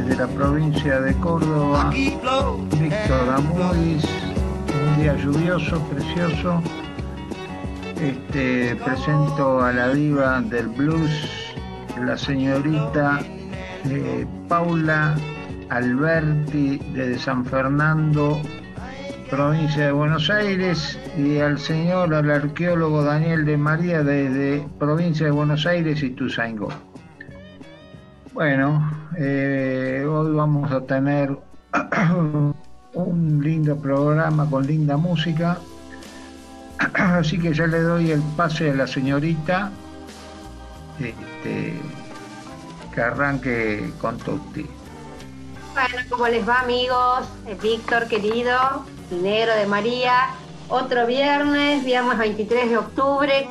[0.00, 4.04] desde la provincia de Córdoba, Víctor Amuris,
[4.82, 6.62] un día lluvioso, precioso.
[8.00, 11.10] Este, presento a la diva del blues,
[12.02, 13.20] la señorita
[13.84, 15.16] eh, Paula
[15.68, 18.40] Alberti desde San Fernando,
[19.28, 25.32] provincia de Buenos Aires, y al señor, al arqueólogo Daniel de María desde provincia de
[25.32, 26.70] Buenos Aires y Tuzaingó.
[28.32, 31.36] Bueno, eh, hoy vamos a tener
[32.94, 35.58] un lindo programa con linda música,
[36.94, 39.70] así que ya le doy el pase a la señorita
[40.98, 41.80] este,
[42.94, 44.66] que arranque con Tutti.
[45.72, 47.28] Bueno, ¿cómo les va amigos?
[47.62, 50.30] Víctor querido, dinero de María,
[50.68, 53.48] otro viernes, viernes 23 de octubre,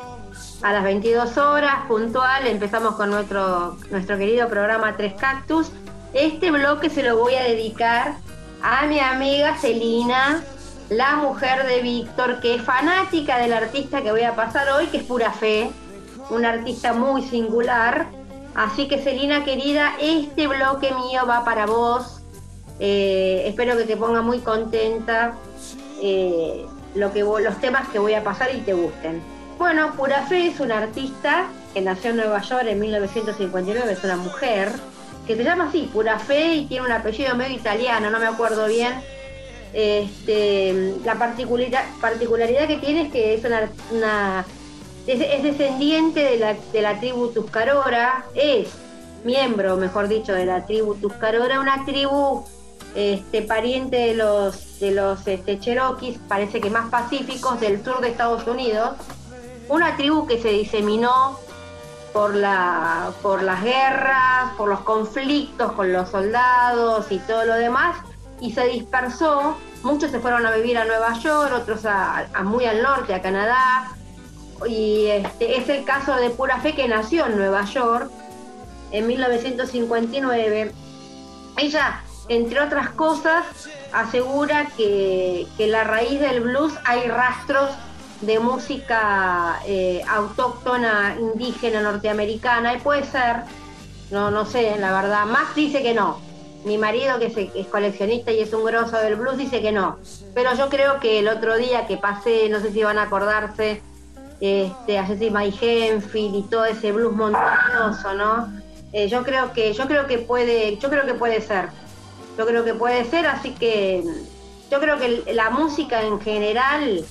[0.62, 5.70] a las 22 horas, puntual, empezamos con nuestro, nuestro querido programa Tres Cactus.
[6.12, 8.16] Este bloque se lo voy a dedicar
[8.62, 10.44] a mi amiga Celina,
[10.90, 14.98] la mujer de Víctor, que es fanática del artista que voy a pasar hoy, que
[14.98, 15.70] es Pura Fe,
[16.28, 18.08] un artista muy singular.
[18.54, 22.20] Así que Celina querida, este bloque mío va para vos.
[22.80, 25.34] Eh, espero que te ponga muy contenta
[26.02, 29.39] eh, lo que, los temas que voy a pasar y te gusten.
[29.60, 34.16] Bueno, Pura Fe es una artista que nació en Nueva York en 1959, es una
[34.16, 34.72] mujer,
[35.26, 38.66] que se llama así, Pura Fe, y tiene un apellido medio italiano, no me acuerdo
[38.68, 38.94] bien.
[39.74, 41.84] Este, la particularidad,
[42.68, 44.46] que tiene es que es una,
[45.06, 48.68] es, descendiente de la, de la tribu Tuscarora, es
[49.24, 52.46] miembro, mejor dicho, de la tribu Tuscarora, una tribu
[52.94, 58.08] este, pariente de los, de los este, Cherokees, parece que más pacíficos del sur de
[58.08, 58.92] Estados Unidos,
[59.70, 61.38] una tribu que se diseminó
[62.12, 67.96] por, la, por las guerras, por los conflictos con los soldados y todo lo demás,
[68.40, 69.56] y se dispersó.
[69.82, 73.92] Muchos se fueron a vivir a Nueva York, otros a, muy al norte, a Canadá.
[74.66, 78.10] Y este, es el caso de Pura Fe que nació en Nueva York
[78.90, 80.72] en 1959.
[81.58, 83.44] Ella, entre otras cosas,
[83.92, 87.70] asegura que, que la raíz del blues hay rastros
[88.20, 93.36] de música eh, autóctona indígena norteamericana, y puede ser,
[94.10, 96.18] no, no sé, la verdad, Max dice que no.
[96.64, 99.98] Mi marido, que es, coleccionista y es un grosso del blues, dice que no.
[100.34, 103.80] Pero yo creo que el otro día que pasé, no sé si van a acordarse,
[104.40, 108.60] este, a Jesse May Henfield y todo ese blues montañoso, ¿no?
[108.92, 111.68] Eh, yo creo que, yo creo que puede, yo creo que puede ser.
[112.36, 114.04] Yo creo que puede ser, así que
[114.70, 117.04] yo creo que la música en general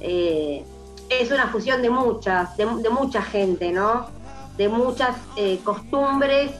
[0.00, 0.64] eh,
[1.08, 4.06] es una fusión de muchas, de, mucha gente, ¿no?
[4.56, 6.52] De muchas eh, costumbres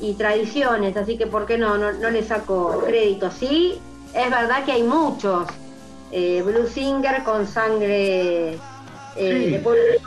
[0.00, 3.30] y tradiciones, así que ¿por qué no, no, le saco crédito?
[3.30, 3.80] Sí,
[4.12, 5.46] es verdad que hay muchos
[6.12, 8.58] eh, blues singer con sangre
[9.16, 10.02] eh, de pueblos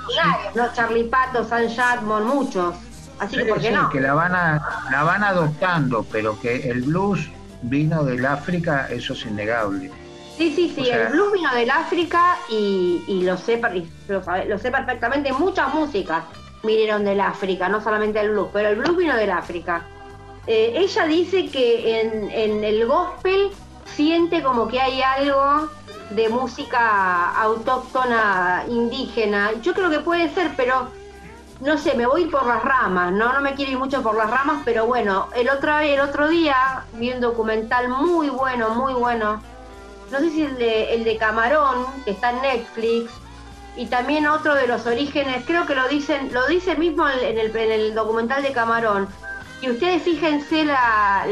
[0.56, 0.72] ¿no?
[0.74, 2.75] Charlie Pato, San Chadmon, muchos.
[3.19, 3.90] Así que ¿por qué no?
[3.90, 7.30] que la van, a, la van adoptando, pero que el blues
[7.63, 9.91] vino del África, eso es innegable.
[10.39, 13.61] Sí, sí, sí, el blues vino del África y, lo, sé,
[14.07, 16.23] lo, sé perfectamente, muchas músicas
[16.63, 19.83] vinieron del África, no solamente el blues, pero el blues vino del África.
[20.47, 22.00] Eh, ella dice que
[22.31, 23.51] en, el gospel
[23.83, 25.67] siente como que hay algo
[26.11, 29.51] de música autóctona indígena.
[29.61, 30.88] Yo creo que puede ser, pero
[31.59, 33.33] no sé, me voy por las ramas, ¿no?
[33.33, 36.85] No me quiero ir mucho por las ramas, pero bueno, el otro, el otro día
[36.94, 39.41] vi un documental muy bueno, muy bueno,
[40.11, 43.11] no sé si el de, Camarón, que está en Netflix,
[43.75, 47.56] y también otro de los orígenes, creo que lo dicen, lo dice mismo en el,
[47.56, 49.07] en el documental de Camarón.
[49.61, 51.25] Y ustedes fíjense la,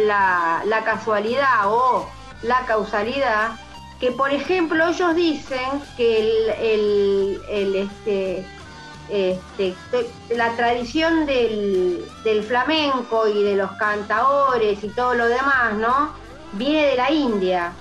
[0.65, 2.07] la, casualidad o
[2.43, 3.51] la causalidad,
[3.99, 8.45] que por ejemplo ellos dicen que el, el, este,
[9.09, 9.75] este,
[10.29, 16.11] la tradición del, del, flamenco y de los cantadores y todo lo demás, ¿no?
[16.53, 17.73] Viene de la India.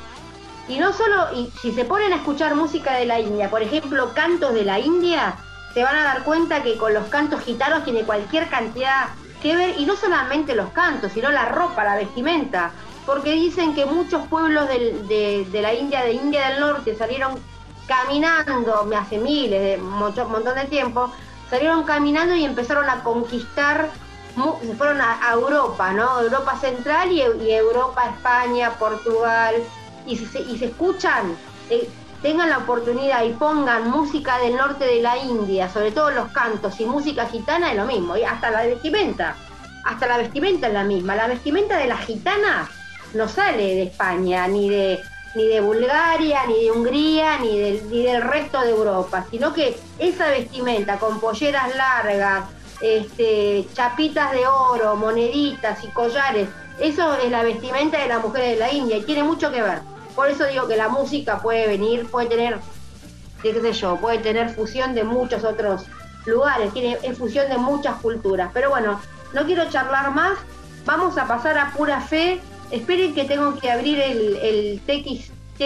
[0.68, 1.28] Y no solo,
[1.60, 5.36] si se ponen a escuchar música de la India, por ejemplo, cantos de la India,
[5.72, 9.08] se van a dar cuenta que con los cantos gitanos tiene cualquier cantidad
[9.42, 12.72] que ver, y no solamente los cantos, sino la ropa, la vestimenta,
[13.04, 17.38] porque dicen que muchos pueblos de, la India, de India del Norte, salieron
[17.86, 21.12] caminando, me hace miles, de mucho, montón de tiempo,
[21.48, 23.90] salieron caminando y empezaron a conquistar,
[24.62, 26.20] se fueron a, Europa, ¿no?
[26.20, 29.54] Europa Central y Europa, España, Portugal,
[30.06, 31.37] y se, escuchan,
[31.70, 31.88] eh,
[32.23, 36.81] tengan la oportunidad y pongan música del norte de la India, sobre todo los cantos
[36.81, 39.37] y música gitana, es lo mismo, y hasta la vestimenta.
[39.85, 41.14] hasta la vestimenta es la misma.
[41.14, 42.69] La vestimenta de la gitana
[43.14, 45.00] no sale de España, ni de,
[45.35, 49.76] ni de Bulgaria, ni de Hungría, ni del, ni del resto de Europa, sino que
[49.99, 52.47] esa vestimenta con polleras largas,
[52.81, 56.49] este, chapitas de oro, moneditas y collares,
[56.79, 59.81] eso es la vestimenta de la mujer de la India y tiene mucho que ver.
[60.16, 62.58] Por eso digo que la música puede venir, puede tener,
[63.42, 65.84] qué sé yo, puede tener fusión de muchos otros
[66.24, 68.50] lugares, tiene es fusión de muchas culturas.
[68.54, 68.98] Pero bueno,
[69.34, 70.38] no quiero charlar más,
[70.86, 72.40] vamos a pasar a pura fe.
[72.70, 75.60] Esperen que tengo que abrir el, TXT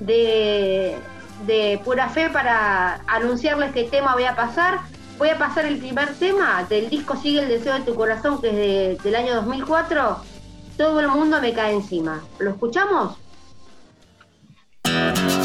[0.00, 0.96] de,
[1.46, 4.80] de pura fe para anunciarles qué tema voy a pasar.
[5.18, 8.92] Voy a pasar el primer tema del disco Sigue el deseo de tu corazón, que
[8.92, 10.18] es del año 2004.
[10.76, 12.22] Todo el mundo me cae encima.
[12.38, 13.18] ¿Lo escuchamos?
[14.84, 15.39] Espero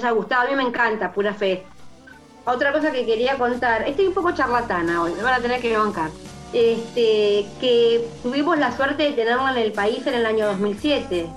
[0.00, 0.42] haya gustado.
[0.42, 1.64] A mí me encanta, pura fe.
[2.44, 5.76] Otra cosa que quería contar, estoy un poco charlatana hoy, me van a tener que
[5.76, 6.10] bancar.
[6.52, 11.30] Este, que tuvimos la suerte de tenerla en el país en el año 2007.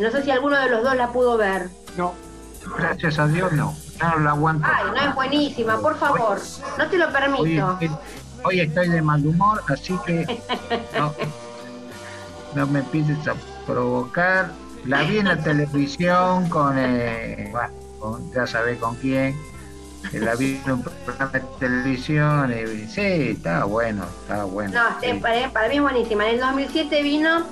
[0.00, 1.68] No sé si alguno de los dos la pudo ver.
[1.96, 2.14] No,
[2.78, 3.74] gracias a Dios no.
[4.00, 4.66] No la aguanto.
[4.70, 6.38] Ay, no es buenísima, por favor.
[6.78, 7.78] No te lo permito.
[8.44, 10.40] Hoy, estoy de mal humor, así que
[12.54, 13.34] no, me empieces a
[13.66, 14.52] provocar.
[14.84, 17.74] La vi en la televisión con, eh, bueno,
[18.34, 19.36] ya sabés con quién
[20.12, 24.72] la vi en un programa de televisión y sí, estaba bueno, estaba bueno.
[24.72, 26.28] No, para, mí es buenísima.
[26.28, 27.44] En el 2007 vino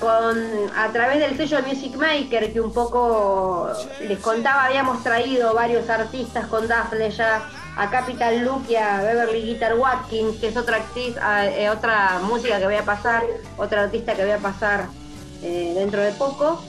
[0.00, 0.36] con
[0.76, 3.70] a través del sello Music Maker que un poco
[4.00, 9.42] les contaba, habíamos traído varios artistas con Daphne ya a Capital Luke y a Beverly
[9.42, 13.22] Guitar Watkins, que es otra actriz, eh, otra música que voy a pasar,
[13.58, 14.86] otra artista que voy a pasar
[15.42, 16.62] eh, dentro de poco.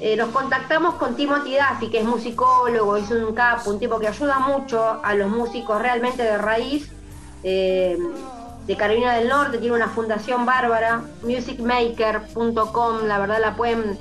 [0.00, 4.08] Eh, nos contactamos con Timothy Duffy, que es musicólogo, es un capo, un tipo que
[4.08, 6.90] ayuda mucho a los músicos realmente de raíz
[7.42, 7.96] eh,
[8.66, 13.98] de Carolina del Norte, tiene una fundación bárbara, musicmaker.com, la verdad la pueden,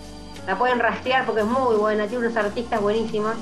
[0.48, 3.36] la pueden rastrear porque es muy buena, tiene unos artistas buenísimos.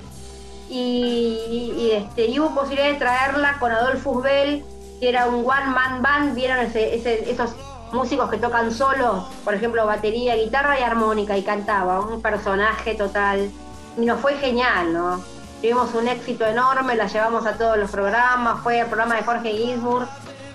[0.69, 4.63] Y, este, y hubo posibilidad de traerla con Adolfo Bell,
[4.99, 7.55] que era un one man band, vieron esos
[7.93, 13.51] músicos que tocan solos, por ejemplo, batería, guitarra y armónica, y cantaba, un personaje total.
[13.97, 15.23] Y nos fue genial, ¿no?
[15.61, 19.51] Tuvimos un éxito enorme, la llevamos a todos los programas, fue el programa de Jorge
[19.51, 20.07] Gisburg,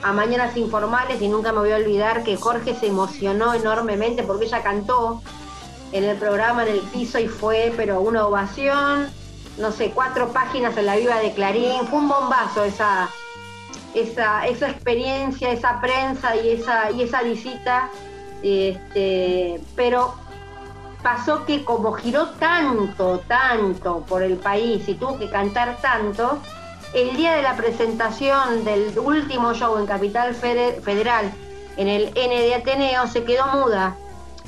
[0.02, 4.46] a Mañanas Informales, y nunca me voy a olvidar que Jorge se emocionó enormemente porque
[4.46, 5.22] ella cantó
[5.92, 9.08] en el programa, en el piso, y fue, pero una ovación,
[9.58, 13.08] no sé, cuatro páginas en la viva de Clarín, fue un bombazo esa,
[13.96, 17.88] esa, esa experiencia, esa prensa y esa, y esa visita,
[18.42, 20.14] este, pero
[21.02, 26.38] pasó que como giró tanto, tanto por el país y tuvo que cantar tanto,
[26.92, 31.32] el día de la presentación del último show en Capital Federal,
[31.76, 33.96] en el N de Ateneo, se quedó muda,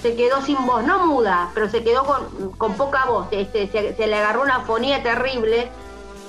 [0.01, 4.07] se quedó sin voz, no muda, pero se quedó con, poca voz, este, se, se,
[4.07, 5.71] le agarró una fonía terrible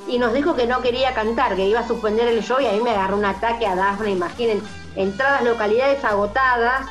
[0.09, 2.71] y nos dijo que no quería cantar, que iba a suspender el show y a
[2.71, 4.61] mí me agarró un ataque a Dafne, imaginen,
[4.95, 6.87] entradas localidades agotadas,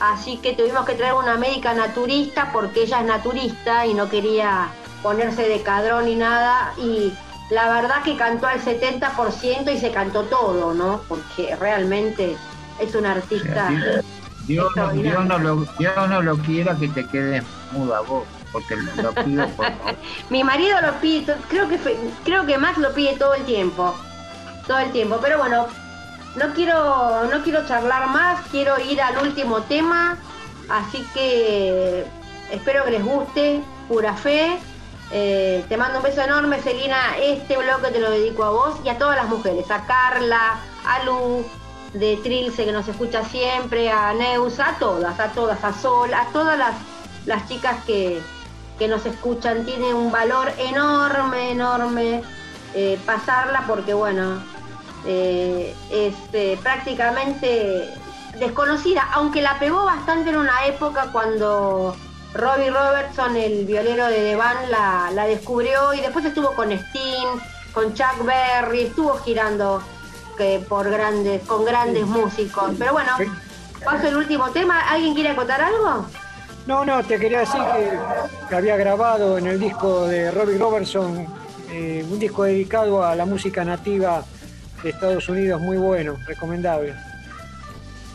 [0.00, 4.68] así que tuvimos que traer una médica naturista porque ella es naturista y no quería
[5.02, 7.12] ponerse de cadrón ni nada y
[7.50, 11.02] la verdad que cantó al 70% y se cantó todo, ¿no?
[11.08, 12.36] Porque realmente
[12.80, 13.70] es un artista.
[14.46, 18.24] Dios, no, lo, Dios no lo quiera que te quedes muda vos
[20.30, 21.78] Mi marido lo pide, creo que
[22.24, 23.94] creo que Max lo pide todo el tiempo.
[24.66, 25.66] Todo el tiempo, pero bueno,
[26.36, 30.18] no quiero no quiero charlar más, quiero ir al último tema,
[30.68, 32.04] así que
[32.50, 34.58] espero que les guste, pura fe.
[35.12, 37.16] Eh, te mando un beso enorme, Selina.
[37.22, 41.04] Este bloque te lo dedico a vos y a todas las mujeres, a Carla, a
[41.04, 41.44] Lu
[41.92, 46.26] de Trilce que nos escucha siempre, a Neus, a todas, a todas, a Sol, a
[46.32, 46.74] todas las,
[47.24, 48.20] las chicas que,
[48.78, 52.22] que nos escuchan, tiene un valor enorme, enorme
[52.74, 54.42] eh, pasarla porque, bueno,
[55.06, 57.94] eh, es eh, prácticamente
[58.38, 61.96] desconocida, aunque la pegó bastante en una época cuando
[62.34, 67.40] Robbie Robertson, el violero de The Band, la, la descubrió y después estuvo con Sting,
[67.72, 69.82] con Chuck Berry, estuvo girando
[70.36, 72.72] que por grandes, con grandes músicos.
[72.78, 73.12] Pero bueno,
[73.84, 74.80] paso el último tema.
[74.90, 76.06] ¿Alguien quiere acotar algo?
[76.66, 77.60] No, no, te quería decir
[78.48, 81.26] que, había grabado en el disco de Robbie Robertson
[81.70, 84.24] eh, un disco dedicado a la música nativa
[84.82, 86.94] de Estados Unidos, muy bueno, recomendable.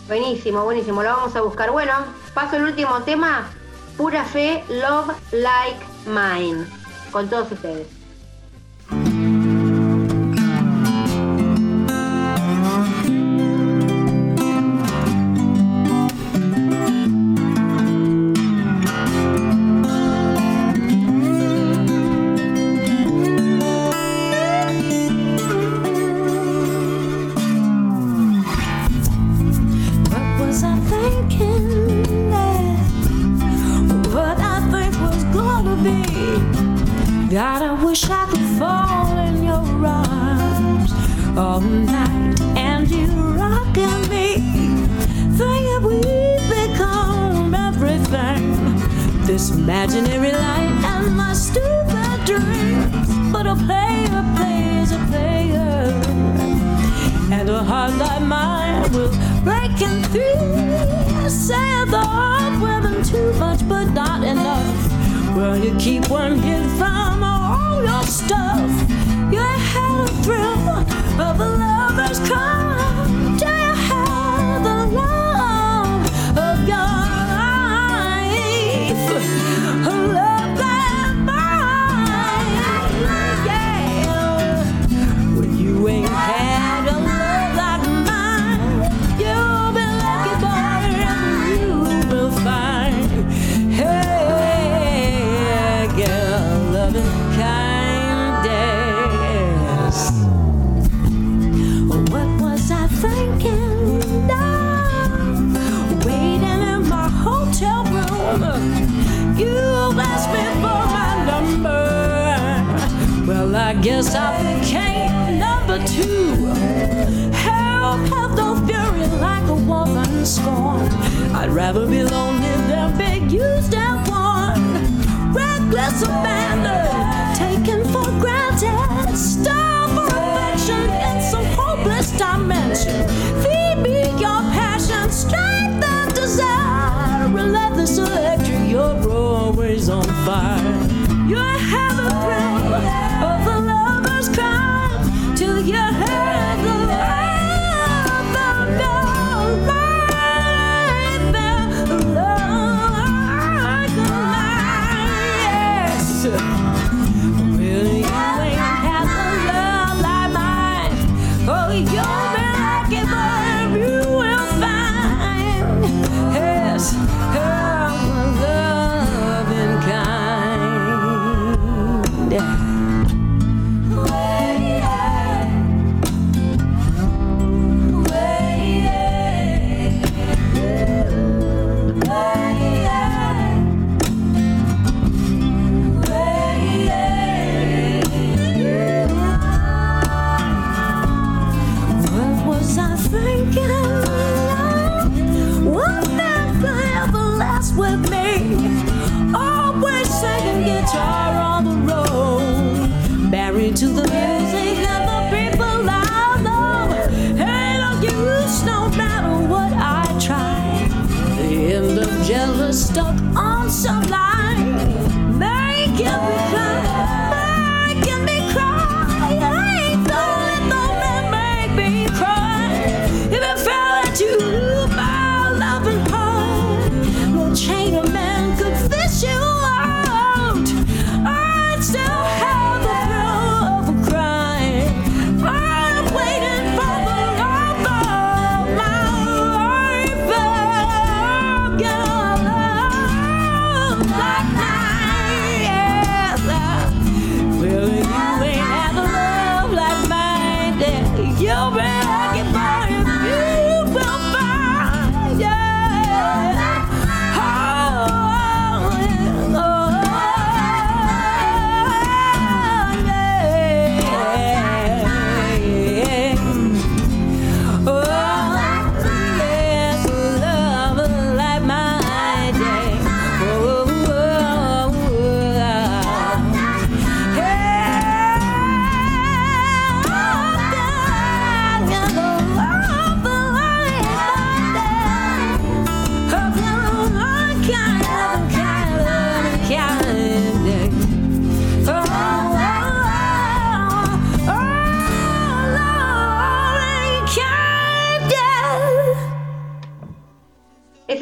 [0.08, 1.72] Buenísimo, buenísimo, lo vamos a buscar.
[1.72, 1.93] Bueno,
[2.34, 3.50] paso el último tema,
[3.96, 6.65] Pura Fe, Love Like Mine,
[7.12, 8.00] con todos ustedes.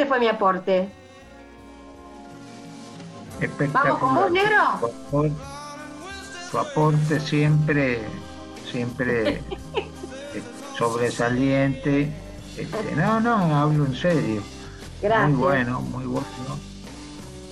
[0.09, 0.89] Fue mi aporte.
[3.39, 3.93] Espectacular.
[3.93, 4.57] ¿Vamos con vos, negro?
[4.81, 5.35] Tu aporte,
[6.51, 8.01] tu aporte siempre,
[8.69, 10.43] siempre eh,
[10.77, 12.11] sobresaliente.
[12.57, 14.41] Este, no, no, hablo en serio.
[15.01, 15.29] Gracias.
[15.29, 16.27] Muy bueno, muy bueno.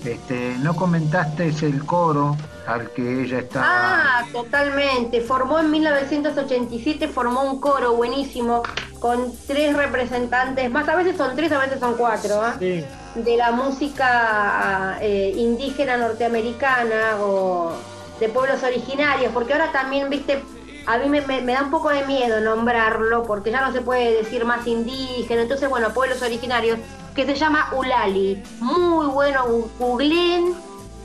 [0.04, 2.36] Este, no comentaste el coro
[2.68, 3.66] al que ella estaba.
[3.68, 5.22] Ah, totalmente.
[5.22, 8.64] Formó en 1987, formó un coro buenísimo
[9.00, 12.56] con tres representantes, más a veces son tres, a veces son cuatro, ¿ah?
[12.60, 12.84] Sí.
[13.16, 17.72] de la música eh, indígena norteamericana o
[18.20, 20.44] de pueblos originarios, porque ahora también, viste,
[20.88, 23.82] a mí me, me- me da un poco de miedo nombrarlo, porque ya no se
[23.82, 26.80] puede decir más indígena, entonces, bueno, pueblos originarios,
[27.16, 28.42] que se llama Ulali.
[28.60, 29.46] Muy bueno,
[29.80, 30.56] googleen,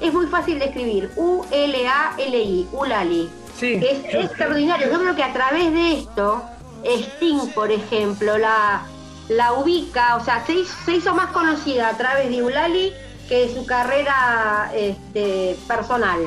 [0.02, 3.74] es muy fácil de escribir, U-L-A-L-I, Ulali Sí.
[3.74, 4.90] es extraordinario.
[4.90, 6.42] Yo creo que a través de esto,
[6.84, 8.82] Sting, por ejemplo, la,
[9.28, 12.92] la ubica, o sea, se hizo, se hizo más conocida a través de Ulali
[13.28, 16.20] que de su carrera este, personal.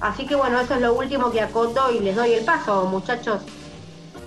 [0.00, 3.42] Así que bueno, eso es lo último que acoto y les doy el paso, muchachos.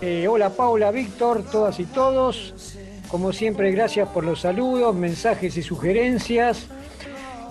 [0.02, 2.54] Eh, hola Paula, Víctor, todas y todos.
[3.10, 6.68] Como siempre, gracias por los saludos, mensajes y sugerencias.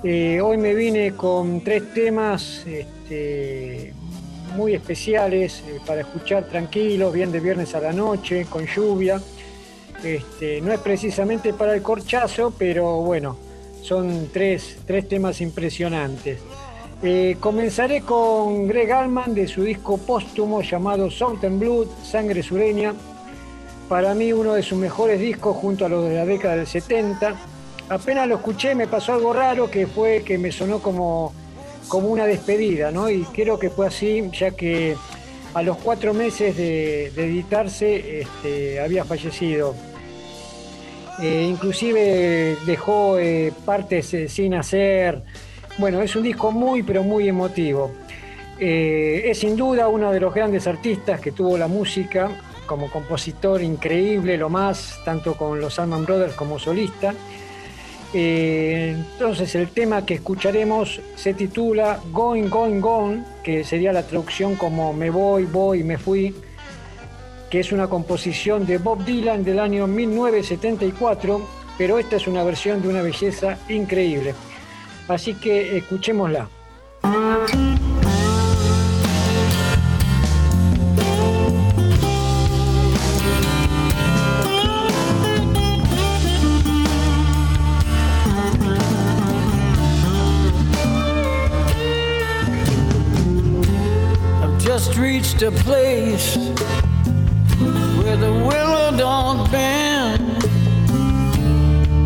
[0.07, 3.95] Eh, hoy me vine con tres temas este,
[4.55, 9.19] muy especiales eh, para escuchar tranquilos, bien de viernes a la noche, con lluvia.
[10.03, 13.39] Este, no es precisamente para el corchazo, pero bueno,
[13.81, 16.39] son tres, tres temas impresionantes.
[17.03, 22.93] Eh, comenzaré con Greg Allman de su disco póstumo llamado Southern Blood, Sangre Sureña.
[23.89, 27.54] Para mí uno de sus mejores discos junto a los de la década del 70.
[27.89, 31.33] Apenas lo escuché me pasó algo raro que fue que me sonó como
[31.89, 33.11] como una despedida, ¿no?
[33.11, 34.97] Y creo que fue así, ya que
[35.55, 39.75] a los cuatro meses de, editarse este, había fallecido.
[41.23, 45.23] Eh, inclusive dejó eh, partes eh, sin hacer.
[45.79, 47.93] Bueno, es un disco muy, pero muy emotivo.
[48.59, 52.31] es sin duda uno de los grandes artistas que tuvo la música
[52.67, 57.15] como compositor increíble, lo más, tanto con los Alman Brothers como solista.
[58.17, 64.55] Eh, entonces el tema que escucharemos se titula Going, Going, Gone, que sería la traducción
[64.55, 66.33] como Me voy, voy, me fui,
[67.51, 71.41] que es una composición de Bob Dylan del año 1974,
[71.77, 74.33] pero esta es una versión de una belleza increíble.
[75.09, 76.49] Así que escuchémosla.
[95.45, 96.37] A place
[97.99, 100.41] where the willow don't bend.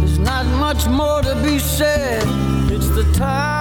[0.01, 2.25] There's not much more to be said.
[2.73, 3.58] It's the top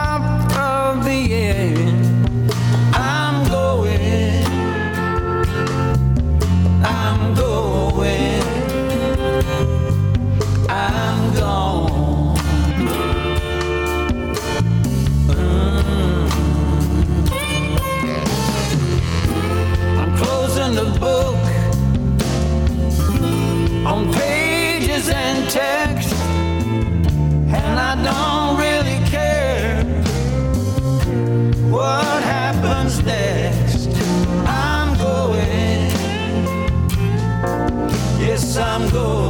[38.79, 39.26] I'm going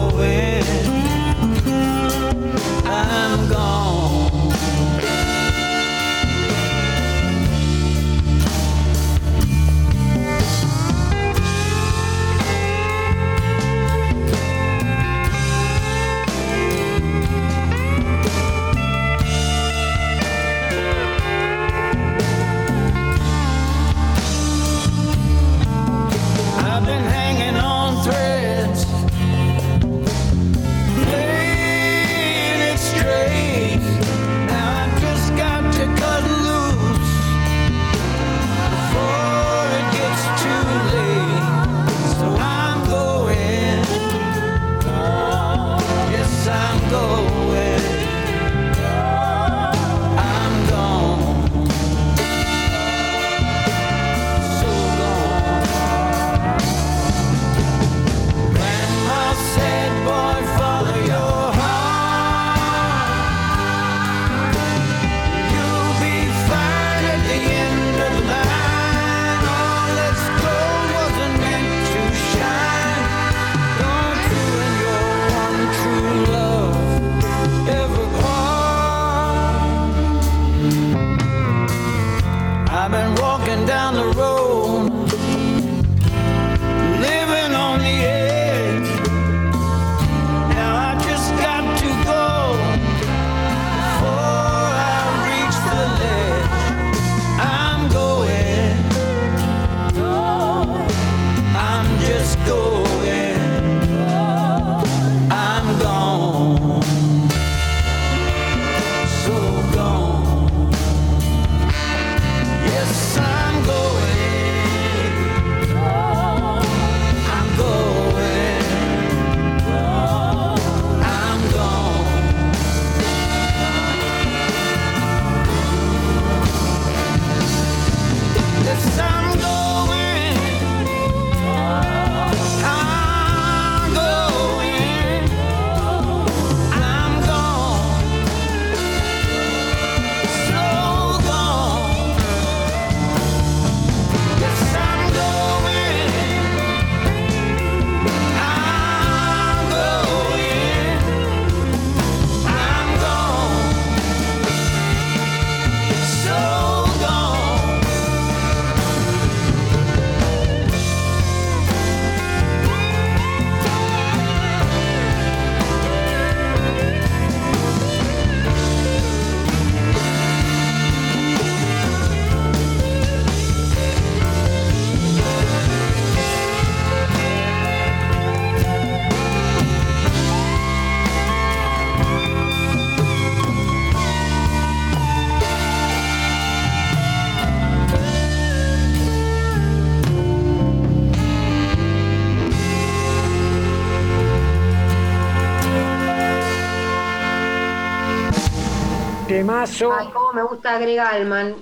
[199.47, 199.93] Temazo.
[199.93, 201.55] Ay, cómo me gusta Greg Allman.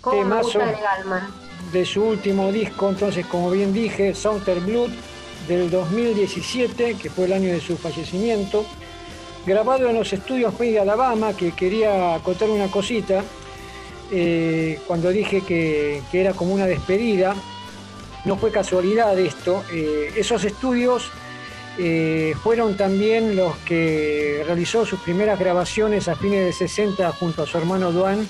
[0.00, 1.28] Cómo me gusta Greg Allman.
[1.72, 4.90] De su último disco, entonces, como bien dije, Southern Blood,
[5.48, 8.64] del 2017, que fue el año de su fallecimiento,
[9.44, 13.24] grabado en los estudios May de Alabama, que quería contar una cosita,
[14.12, 17.34] eh, cuando dije que, que, era como una despedida,
[18.24, 21.10] no fue casualidad esto, eh, esos estudios
[21.82, 27.46] eh, fueron también los que realizó sus primeras grabaciones a fines de 60 junto a
[27.46, 28.28] su hermano Duan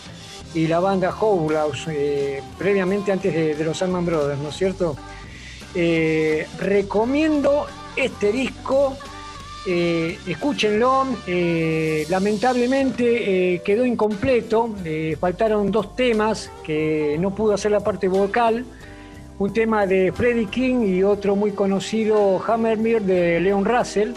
[0.54, 4.96] y la banda Howlaus, eh, previamente antes de, los Allman Brothers, ¿no es cierto?
[5.74, 8.96] Eh, recomiendo este disco,
[9.66, 11.06] eh, escúchenlo,
[12.08, 14.76] lamentablemente quedó incompleto,
[15.18, 18.64] faltaron dos temas que no pudo hacer la parte vocal
[19.40, 24.12] un tema de Freddie King y otro muy conocido, Hammermere, de Leon Russell,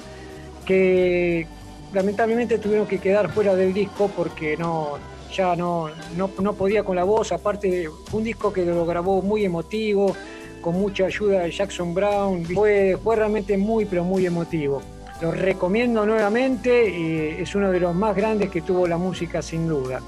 [0.65, 1.47] que
[1.93, 4.97] lamentablemente tuvieron que quedar fuera del disco porque no,
[5.33, 9.21] ya no, no, no podía con la voz, aparte fue un disco que lo grabó
[9.21, 10.13] muy emotivo,
[10.61, 14.81] con mucha ayuda de Jackson Brown, fue, fue realmente muy pero muy emotivo.
[15.21, 20.01] Lo recomiendo nuevamente, es uno de los más grandes que tuvo la música sin duda.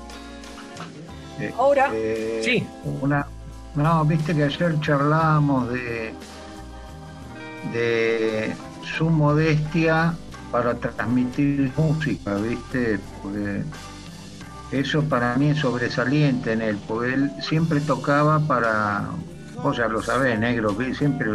[1.58, 2.65] Ahora, Eh, sí.
[3.01, 3.25] Una,
[3.76, 6.14] no, viste que ayer charlábamos de,
[7.74, 8.56] de
[8.98, 10.14] su modestia
[10.52, 13.64] para transmitir música, viste, porque
[14.72, 19.06] eso para mí es sobresaliente en él, porque él siempre tocaba para,
[19.62, 21.28] vos ya lo sabés, negro, que siempre,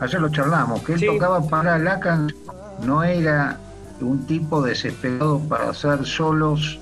[0.00, 1.06] ayer lo charlamos, que él Sí.
[1.06, 2.40] tocaba para la canción,
[2.82, 3.58] no era
[4.00, 6.78] un tipo desesperado para hacer solos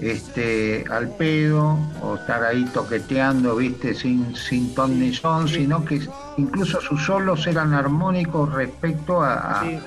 [0.00, 6.00] este, al pedo o estar ahí toqueteando, viste, sin, sin ton ni son, sino que
[6.38, 9.78] incluso sus solos eran armónicos respecto a, a- Sí.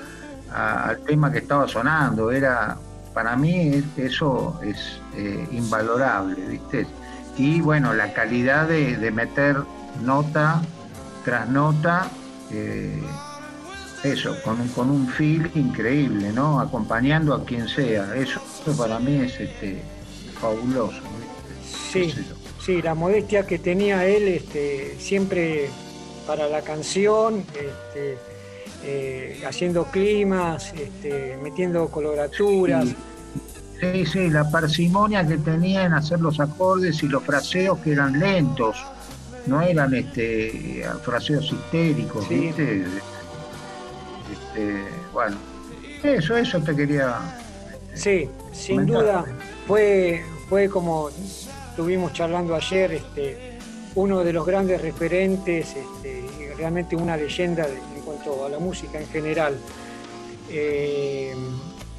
[0.54, 2.30] a- al tema que estaba sonando.
[2.32, 2.78] Era,
[3.13, 6.86] para mí es- eso es eh, invalorable, viste.
[7.38, 9.58] Y bueno, la calidad de, de meter
[10.04, 10.62] nota
[11.26, 12.08] tras nota,
[12.52, 13.02] eh,
[14.04, 16.60] eso, con un, con un feel increíble, ¿no?
[16.60, 18.13] Acompañando a quien sea.
[18.15, 19.82] Eso, eso para mí es este,
[20.43, 21.01] fabuloso.
[21.91, 22.13] ¿viste?
[22.13, 22.25] Sí,
[22.63, 25.69] sí, la modestia que tenía él este, siempre
[26.27, 28.17] para la canción, este,
[28.84, 32.89] eh, haciendo climas, este, metiendo coloraturas.
[32.89, 32.95] Sí.
[33.82, 38.17] Sí, sí, la parsimonia que tenía en hacer los acordes y los fraseos que eran
[38.17, 38.77] lentos,
[39.45, 42.36] no eran este fraseos histéricos, Sí.
[42.36, 42.84] ¿viste?
[44.32, 45.36] Este, bueno,
[46.01, 47.17] eso, eso te quería.
[47.93, 49.01] Sí, sin Comentar.
[49.03, 49.25] duda
[49.67, 53.58] fue, fue como estuvimos charlando ayer, este,
[53.95, 58.99] uno de los grandes referentes, este, realmente una leyenda de- en cuanto a la música
[58.99, 59.58] en general.
[60.49, 61.34] Eh,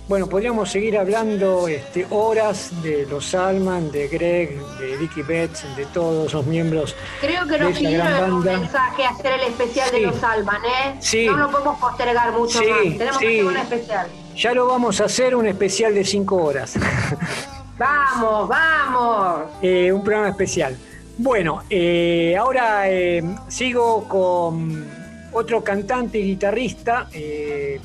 [0.06, 5.86] bueno, podríamos seguir hablando este, horas de los Salman, de Greg, de Dickie Betts, de
[5.86, 6.94] todos los miembros.
[7.22, 8.58] Creo que nos esa pidieron un banda.
[8.60, 9.96] mensaje hacer el especial Sí.
[9.96, 10.96] de los Alban, ¿eh?
[11.00, 11.26] Sí.
[11.26, 12.98] No lo podemos postergar mucho Sí, más.
[12.98, 13.24] Tenemos sí.
[13.26, 14.06] que hacer un especial.
[14.36, 16.74] Ya lo vamos a hacer un especial de cinco horas.
[17.78, 19.50] Vamos, vamos.
[19.60, 20.76] Eh, un programa especial.
[21.18, 24.84] Bueno, eh, ahora eh, sigo con
[25.32, 27.08] otro cantante y guitarrista,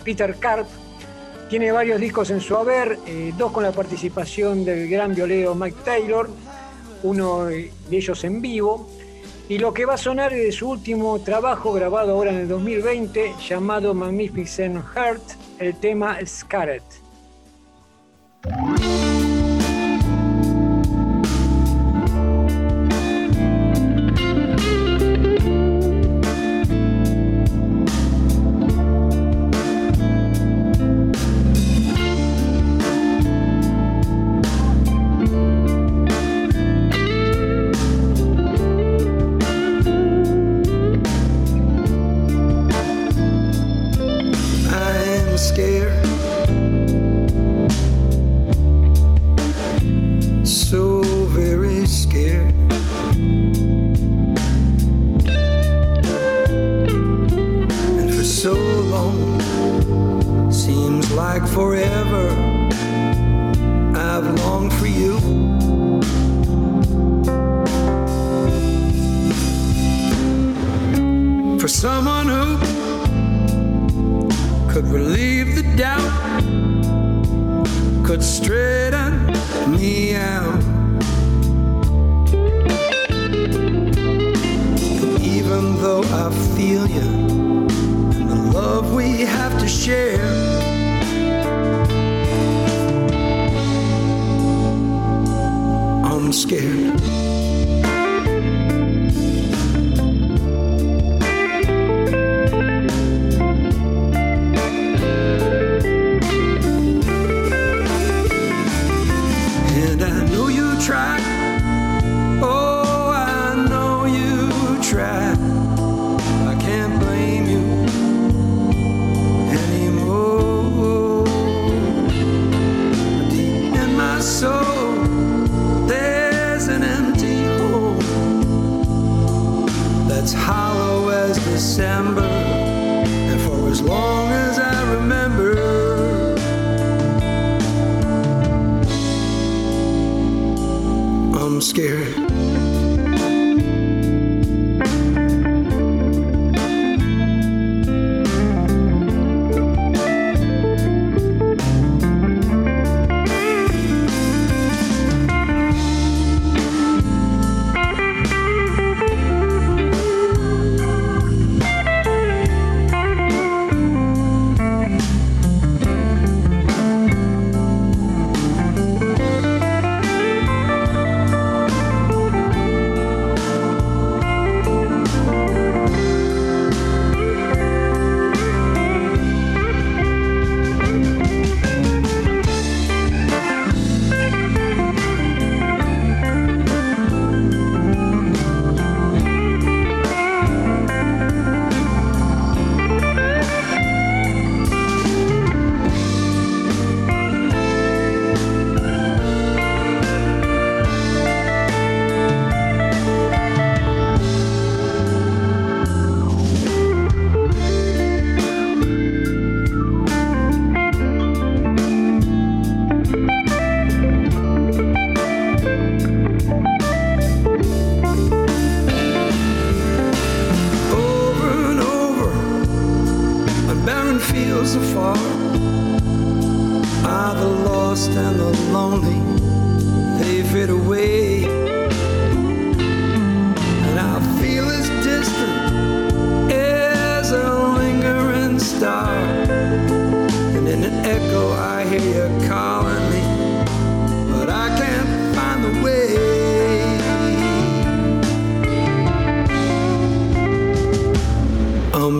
[0.03, 0.67] Peter Karp.
[1.49, 2.99] Tiene varios discos en su haber,
[3.35, 6.29] dos con la participación del gran violero Mike Taylor,
[7.01, 8.87] uno de ellos en vivo.
[9.47, 12.47] Y lo que va a sonar es de su último trabajo grabado ahora en el
[12.47, 15.23] 2020, llamado Magnificent Heart,
[15.57, 16.83] el tema Scarlet.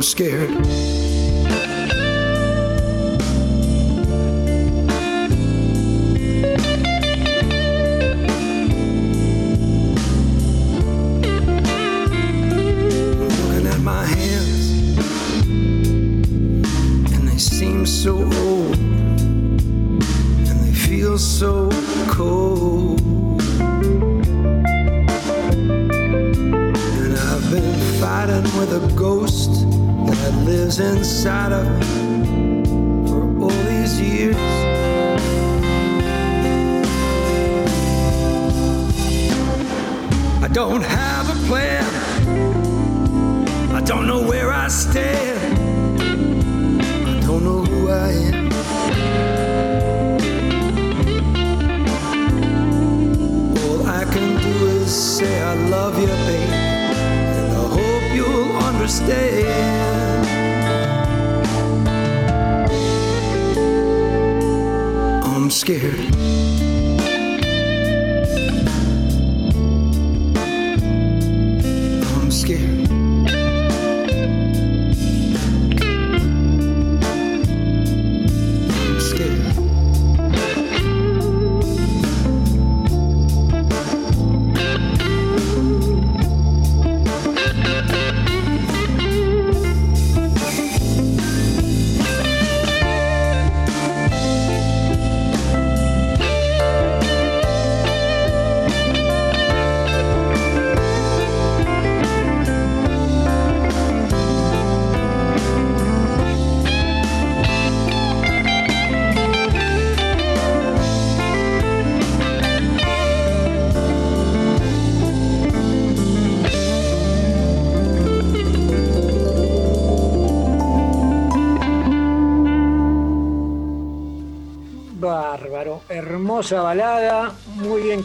[0.02, 0.99] Scared.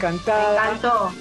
[0.05, 0.61] cantada.
[0.61, 1.11] Me encantó.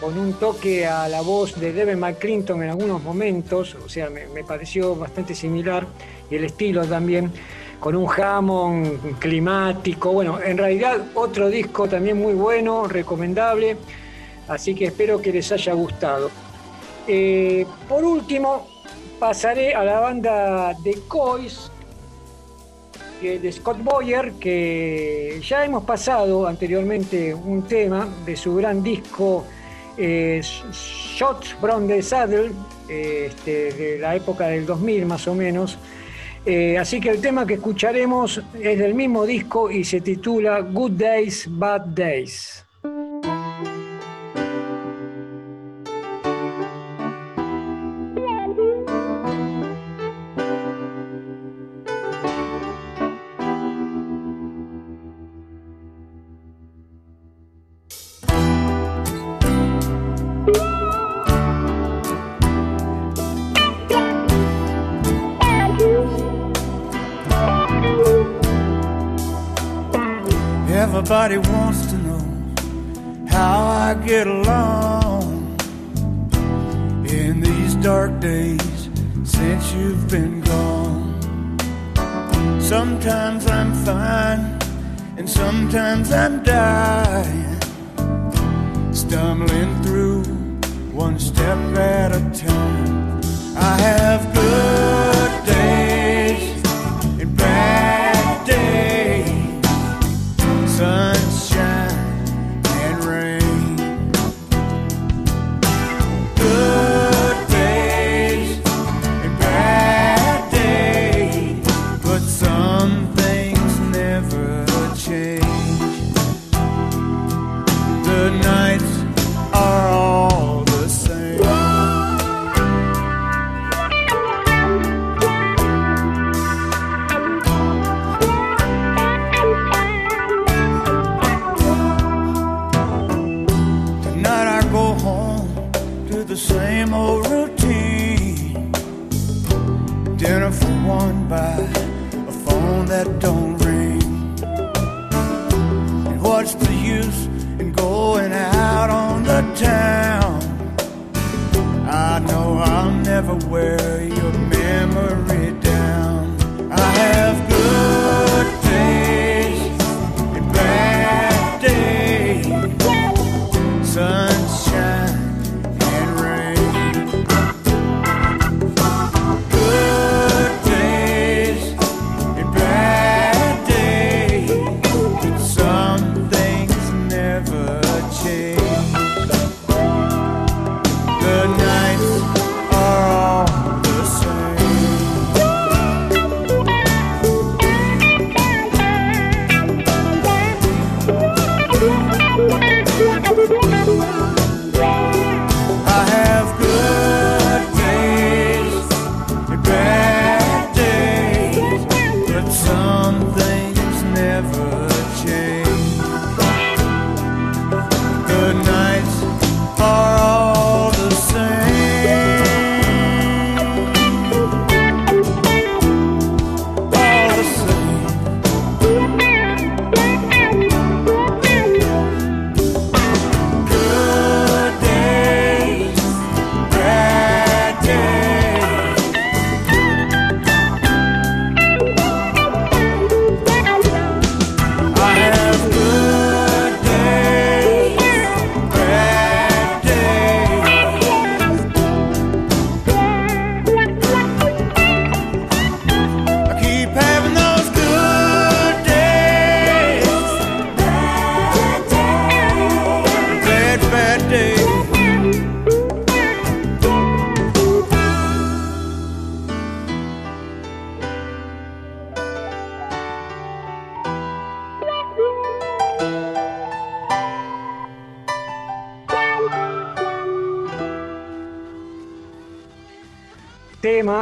[0.00, 4.44] Con un toque a la voz de Devin McClinton en algunos momentos, o sea, me,
[4.44, 5.86] pareció bastante similar,
[6.30, 7.30] y el estilo también,
[7.78, 10.12] con un jamón climático.
[10.12, 13.76] Bueno, en realidad, otro disco también muy bueno, recomendable,
[14.48, 16.30] así que espero que les haya gustado.
[17.06, 18.66] Eh, por último,
[19.18, 21.70] pasaré a la banda de Coys
[23.20, 29.44] de Scott Boyer, que ya hemos pasado anteriormente un tema de su gran disco
[29.98, 32.50] eh, Shots from the Saddle,
[32.88, 35.78] eh, este, de la época del 2000 más o menos.
[36.46, 40.92] Eh, así que el tema que escucharemos es del mismo disco y se titula Good
[40.92, 42.64] Days, Bad Days.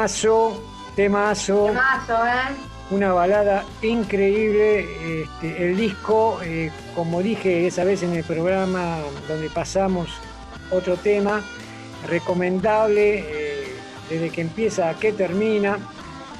[0.08, 0.62] Temazo,
[0.96, 1.66] temazo.
[1.66, 2.56] Temazo, ¿eh?
[2.90, 5.22] una balada increíble.
[5.22, 10.08] Este, el disco, eh, como dije esa vez en el programa donde pasamos
[10.70, 11.42] otro tema,
[12.06, 13.74] recomendable eh,
[14.08, 15.78] desde que empieza a que termina.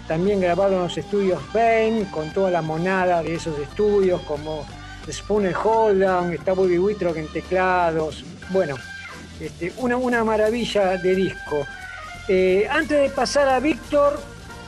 [0.07, 4.65] También grabado en los estudios Bain, con toda la monada de esos estudios, como
[5.13, 8.25] Spooner Holdown, está Bobby Whitrock en teclados.
[8.49, 8.77] Bueno,
[9.39, 11.67] este, una, una maravilla de disco.
[12.29, 14.21] Eh, antes de pasar a Víctor,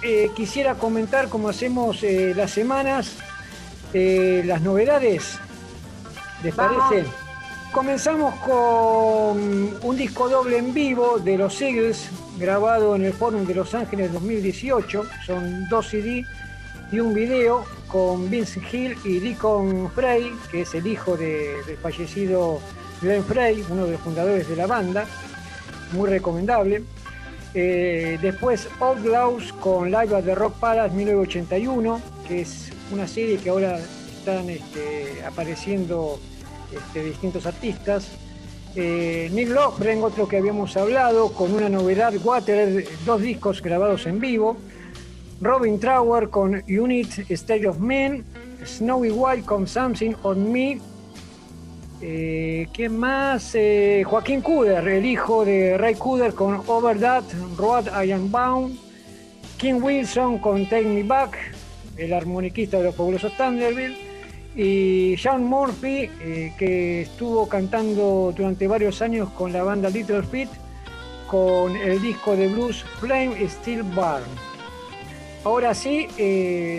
[0.03, 3.17] eh, quisiera comentar, como hacemos eh, las semanas,
[3.93, 5.39] las novedades.
[6.43, 6.89] ¿Les Vamos.
[6.89, 7.09] parece?
[7.73, 12.09] Comenzamos con un disco doble en vivo de los Eagles,
[12.39, 15.05] grabado en el Forum de Los Ángeles 2018.
[15.27, 16.25] Son dos CD
[16.93, 21.77] y un video con Vince Hill y Deacon Frey, que es el hijo de- del
[21.77, 22.61] fallecido
[23.03, 25.05] Glenn Frey, uno de los fundadores de la banda.
[25.93, 26.83] Muy recomendable.
[27.53, 33.51] Eh, después Outlaws con Live at the Rock Palace 1981, que es una serie que
[33.51, 36.21] ahora están este, apareciendo
[36.73, 38.09] este, distintos artistas.
[38.77, 44.21] Eh, Nick Lofgren, otro que habíamos hablado, con una novedad, Water, dos discos grabados en
[44.21, 44.57] vivo.
[45.41, 48.25] Robin Trower con Unit State of Men.
[48.65, 50.79] Snowy White con Something on Me.
[52.03, 53.55] Eh, ¿Quién más?
[53.55, 57.25] Eh, Joaquín Cuder, el hijo de Ray Cuder con Over That,
[57.59, 58.79] Road I Am Bound.
[59.59, 61.37] King Wilson con Take Me Back,
[61.99, 63.93] el armoniquista de los fabulosos Thunderbird.
[64.57, 70.49] Y Sean Murphy, eh, que estuvo cantando durante varios años con la banda Little Feet,
[71.27, 74.25] con el disco de blues Flame Still Burn.
[75.45, 76.07] Ahora sí,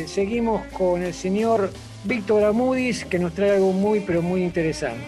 [0.07, 1.71] seguimos con el señor
[2.03, 5.05] Víctor Amudis, que nos trae algo muy, pero muy interesante.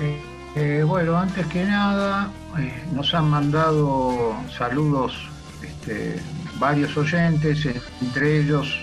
[0.00, 0.20] Eh,
[0.56, 5.14] eh, bueno, antes que nada, eh, nos han mandado saludos
[5.62, 6.20] este,
[6.58, 7.66] varios oyentes,
[8.00, 8.78] entre ellos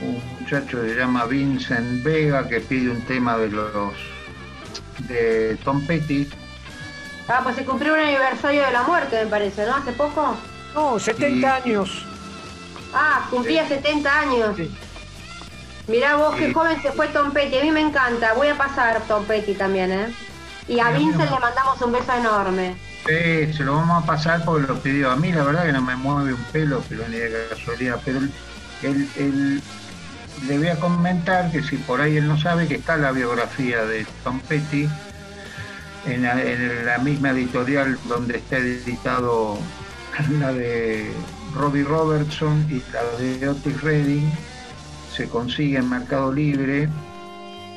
[0.00, 3.92] un muchacho que se llama Vincent Vega, que pide un tema de los
[5.06, 6.28] de Tom Petty.
[7.28, 9.76] Ah, pues se cumplió un aniversario de la muerte, me parece, ¿no?
[9.76, 10.36] Hace poco.
[10.74, 12.06] No, 70 años.
[12.92, 14.56] Ah, cumplía 70 años.
[14.56, 14.70] Sí.
[15.86, 16.52] Mirá vos qué Sí.
[16.54, 17.58] joven se fue Tom Petty.
[17.58, 18.34] A mí me encanta.
[18.34, 20.14] Voy a pasar Tom Petty también, ¿eh?
[20.68, 22.76] Y a Sí, Vincent le mandamos un beso enorme.
[23.06, 25.10] Sí, se lo vamos a pasar porque lo pidió.
[25.10, 28.00] A mí la verdad que no me mueve un pelo, pero ni de casualidad.
[28.04, 28.18] Pero
[28.82, 29.62] el- el-
[30.46, 33.84] le voy a comentar que si por ahí él no sabe que está la biografía
[33.86, 34.88] de Tom Petty
[36.06, 39.58] en la, en la misma editorial donde está editado
[40.38, 41.10] la de
[41.54, 44.30] Robbie Robertson y la de Otis Redding.
[45.14, 46.88] Se consigue en Mercado Libre.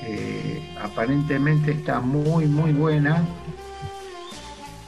[0.04, 3.24] Eh, aparentemente está muy, muy buena.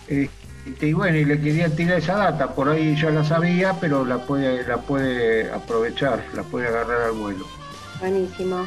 [0.08, 4.06] Este, y bueno, y le quería tirar esa data, por ahí ya la sabía, pero
[4.06, 7.46] la puede, la puede aprovechar, la puede agarrar al vuelo.
[8.00, 8.66] Buenísimo.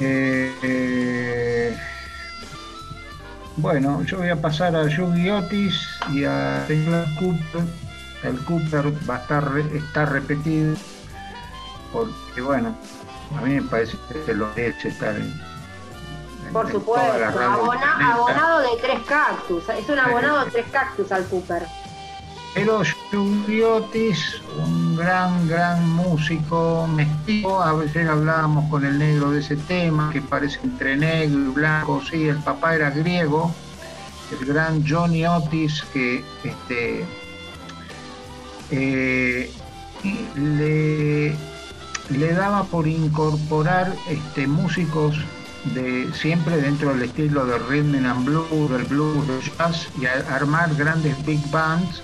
[0.00, 1.76] Eh, eh,
[3.56, 5.74] bueno, yo voy a pasar a Yugi Otis
[6.12, 7.87] y a señor Cooper.
[8.24, 10.74] El Cooper va a estar, está repetido,
[11.92, 12.74] porque bueno,
[13.36, 15.32] a mí me parece que se lo merece estar en,
[16.52, 17.12] Por en supuesto.
[17.40, 19.68] Abona- abonado de tres cactus.
[19.68, 21.64] Es un abonado de tres cactus al Cooper.
[22.54, 29.40] Pero Yugi Otis, un gran, gran músico mestizo, a veces hablábamos con el negro de
[29.40, 33.52] ese tema, que parece entre negro y blanco, sí, el papá era griego,
[34.32, 37.06] el gran Johnny Otis, que este,
[38.70, 39.52] eh,
[40.34, 41.36] le,
[42.08, 45.16] le daba por incorporar este, músicos
[45.74, 50.24] de siempre dentro del estilo del rhythm and blues, del blues, del jazz, y a-
[50.34, 52.02] armar grandes big bands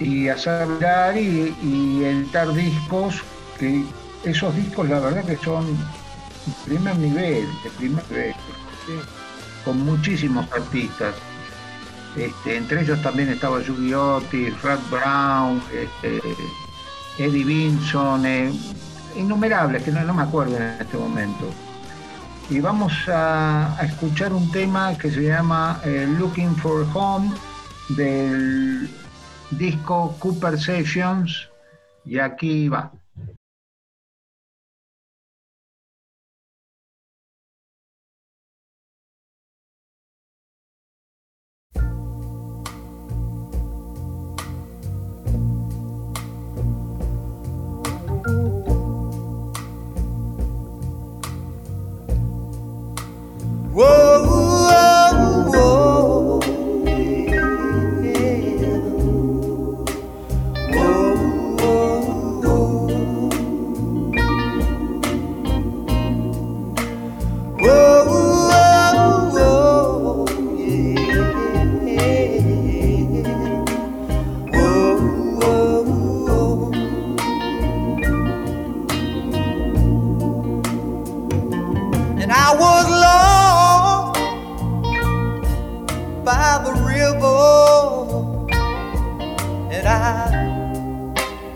[0.00, 0.68] y hacer
[1.16, 3.22] y, y editar discos
[3.58, 3.84] que
[4.24, 8.34] esos discos la verdad que son de primer nivel, de primer nivel,
[9.64, 11.14] con muchísimos artistas.
[12.16, 16.20] Este, entre ellos también estaba Yugi Otis, Rat Brown, este,
[17.18, 18.52] Eddie Vinson, eh,
[19.16, 21.50] innumerables, que no, me acuerdo en este momento.
[22.50, 27.32] Y vamos a, a escuchar un tema que se llama eh, Looking for Home
[27.90, 28.90] del
[29.50, 31.48] disco Cooper Sessions
[32.04, 32.92] y aquí va.
[53.82, 54.11] Whoa,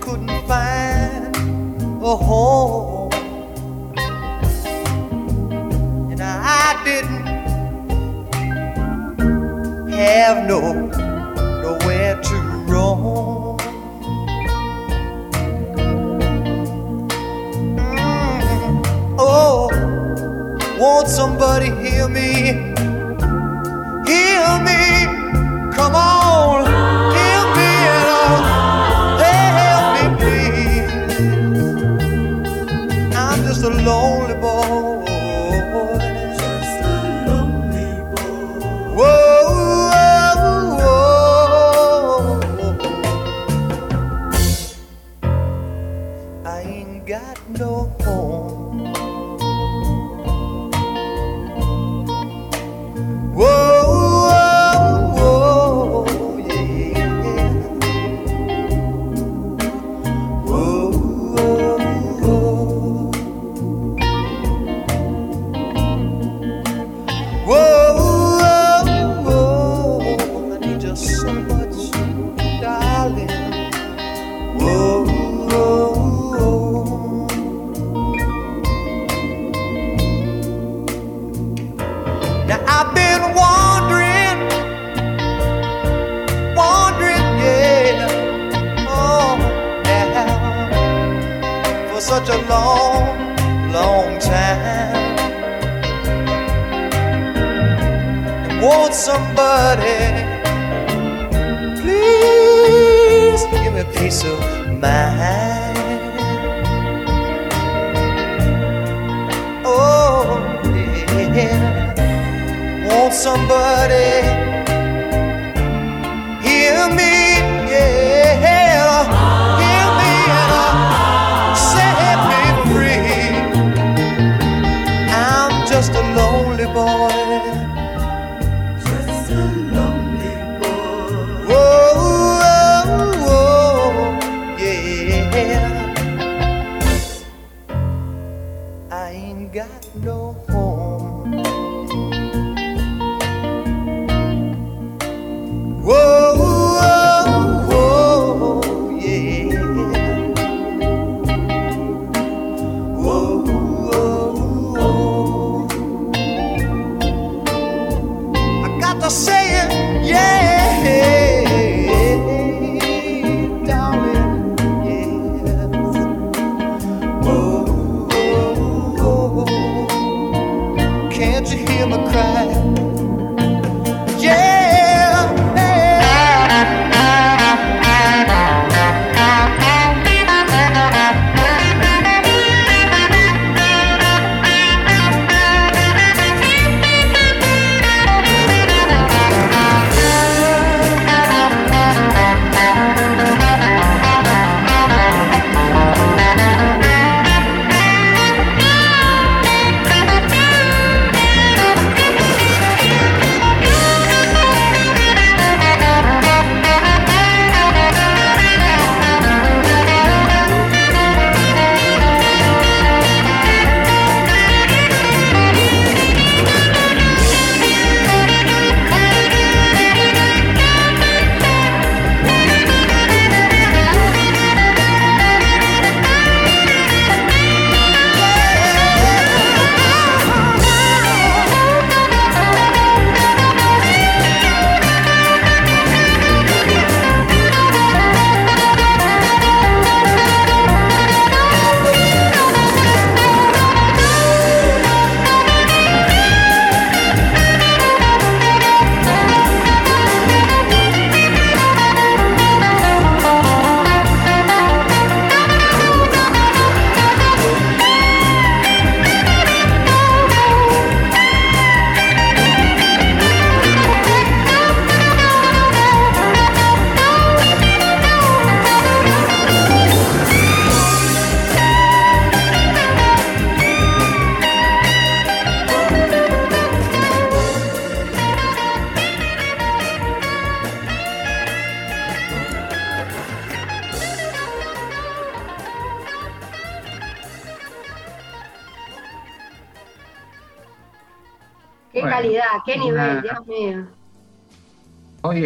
[0.07, 1.34] couldn't find
[2.00, 3.12] a home.
[6.12, 7.26] And I didn't
[9.90, 10.61] have no
[11.61, 12.36] nowhere to
[12.68, 13.59] roam.
[17.76, 19.16] Mm.
[19.18, 19.68] Oh,
[20.78, 22.52] won't somebody hear me?
[24.07, 24.82] Hear me?
[25.74, 26.65] Come on.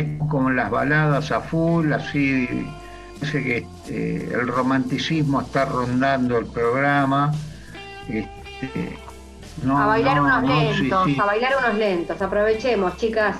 [0.00, 2.66] Es como las baladas a full, así
[3.20, 7.32] parece que este, el romanticismo está rondando el programa.
[8.08, 8.98] Este,
[9.62, 11.16] no, a bailar no, unos no, lentos, sí.
[11.20, 12.22] a bailar unos lentos.
[12.22, 13.36] Aprovechemos, chicas.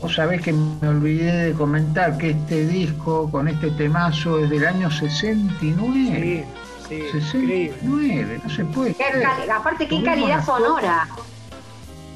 [0.00, 4.66] Vos sabés que me olvidé de comentar que este disco con este temazo es del
[4.66, 6.44] año 69.
[6.44, 6.44] Sí,
[6.88, 7.72] Sí, increíble.
[7.80, 9.50] 69, no se puede creer.
[9.50, 11.08] aparte, qué Tuvimos calidad sonora.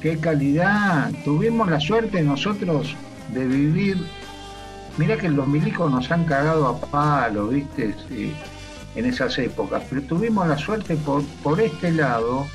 [0.01, 1.11] Qué calidad.
[1.25, 2.95] Tuvimos la suerte nosotros
[3.33, 3.97] de vivir.
[4.97, 7.95] Mira que los milicos nos han cagado a palo, ¿viste?
[8.07, 8.33] Sí,
[8.95, 9.83] en esas épocas.
[9.89, 12.47] Pero tuvimos la suerte por, por este lado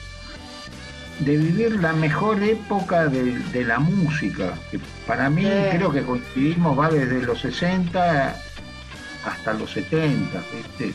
[1.21, 4.55] de vivir la mejor época de, de la música.
[4.71, 5.77] Que para mí Sí.
[5.77, 8.37] creo que coincidimos, va desde los 60
[9.27, 10.93] hasta los 70, ¿viste?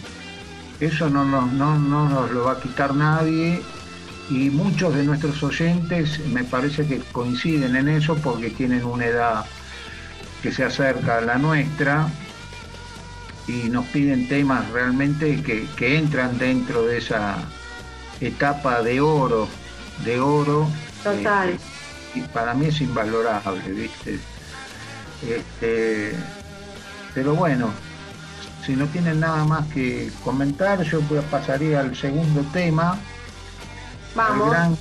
[0.80, 3.62] Eso no nos, no, no nos lo va a quitar nadie
[4.30, 9.45] y muchos de nuestros oyentes me parece que coinciden en eso porque tienen una edad
[10.43, 12.07] que se acerca a la nuestra
[13.47, 17.38] y nos piden temas realmente que, que entran dentro de esa
[18.21, 19.47] etapa de oro,
[20.05, 20.69] de oro.
[21.03, 21.49] Total.
[21.49, 24.19] este, y para mí es invalorable, ¿viste?
[25.27, 26.13] Este,
[27.15, 27.71] pero bueno,
[28.65, 31.01] si no tienen nada más que comentar, yo
[31.32, 32.99] pasaría al segundo tema
[34.16, 34.47] Vamos.
[34.47, 34.78] al gran,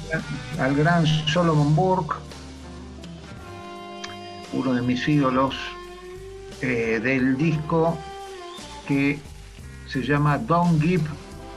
[0.59, 2.15] al gran Solomon Burke,
[4.53, 5.55] uno de mis ídolos
[6.63, 7.97] eh, del disco
[8.87, 9.21] que
[9.87, 11.05] se llama Don't Give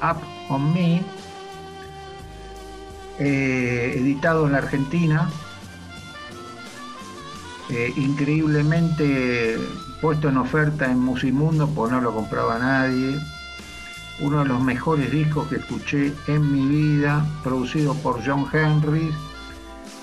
[0.04, 0.18] Up
[0.50, 1.02] on Me,
[3.20, 5.30] eh, editado en la Argentina,
[7.70, 9.58] eh, increíblemente
[10.02, 13.18] puesto en oferta en Musimundo, pues no lo compraba nadie
[14.22, 19.12] uno de los mejores discos que escuché en mi vida, producido por John Henry.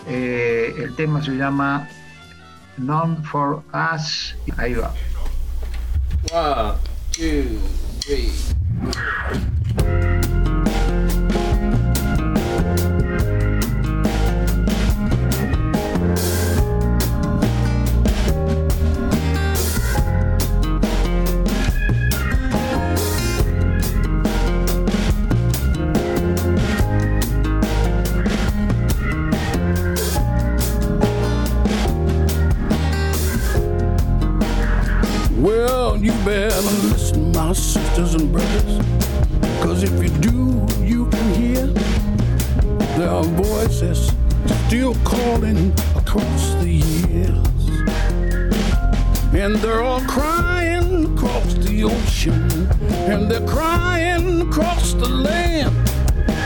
[0.06, 1.88] Eh, el tema se llama
[2.76, 4.34] None for Us.
[4.56, 4.92] Ahí va.
[6.32, 6.74] One,
[7.12, 7.58] two,
[8.00, 8.32] three.
[36.04, 38.78] You better listen, my sisters and brothers.
[39.62, 41.66] Cause if you do, you can hear
[42.96, 44.12] there are voices
[44.66, 47.68] still calling across the years.
[49.34, 52.68] And they're all crying across the ocean.
[53.10, 55.74] And they're crying across the land.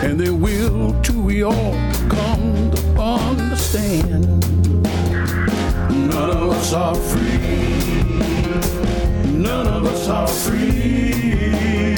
[0.04, 1.74] And they will till we all
[2.08, 4.40] come to understand.
[5.90, 8.91] None of us are free.
[9.32, 11.94] None of us are free.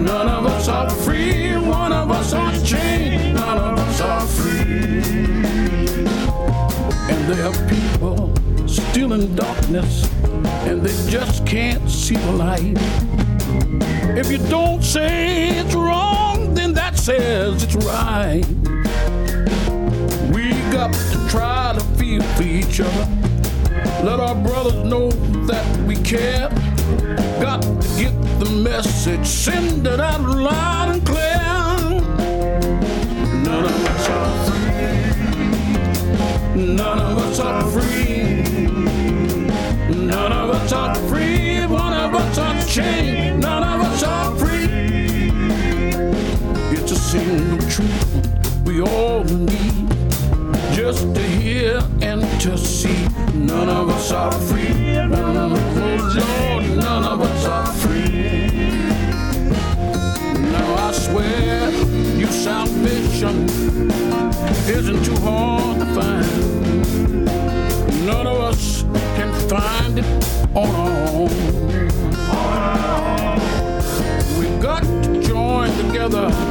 [0.00, 1.56] None of us are free.
[1.56, 3.34] One of us are chained.
[3.34, 4.58] None of us are free.
[7.10, 8.34] And there are people
[8.66, 10.10] still in darkness,
[10.66, 12.76] and they just can't see the light.
[14.18, 18.44] If you don't say it's wrong, then that says it's right.
[20.32, 23.27] We got to try to feel for each other.
[24.04, 25.10] Let our brothers know
[25.46, 26.48] that we care.
[27.40, 31.38] Got to get the message, send it out loud and clear.
[33.42, 34.68] None of us are free.
[36.74, 38.42] None of us are free.
[39.94, 41.66] None of us are free.
[41.66, 43.42] One of us are chained.
[43.42, 45.32] None of us are free.
[46.70, 49.88] It's a single truth we all need
[50.72, 53.08] just to hear and to see.
[53.34, 54.68] None of us are free.
[54.72, 58.46] None of us, Lord, none of us are free.
[60.50, 61.70] Now I swear,
[62.16, 63.48] you salvation
[64.68, 67.26] isn't too hard to find.
[68.06, 68.82] None of us
[69.16, 70.06] can find it
[70.56, 71.28] on our own.
[74.38, 76.47] We've got to join together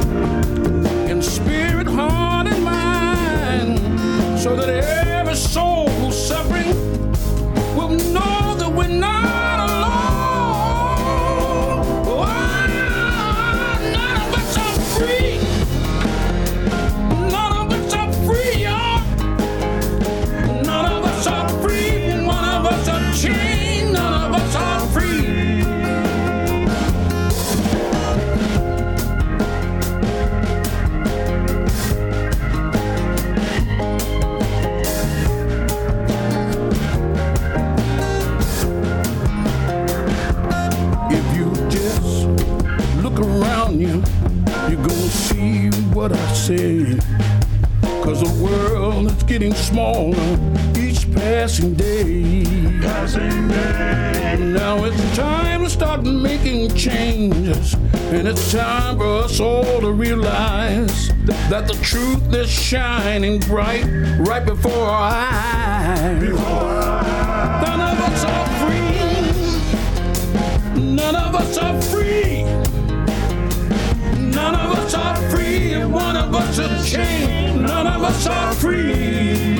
[49.88, 50.38] smaller
[50.76, 52.44] each passing day.
[52.80, 54.36] Passing day.
[54.38, 57.74] Now it's time to start making changes.
[58.12, 61.08] And it's time for us all to realize
[61.48, 63.84] that the truth is shining bright
[64.18, 66.22] right before our eyes.
[67.64, 68.98] None of us are free.
[70.80, 72.44] None of us are free.
[74.32, 75.84] None of us are free.
[75.84, 79.57] One of us is chained, none of us are free.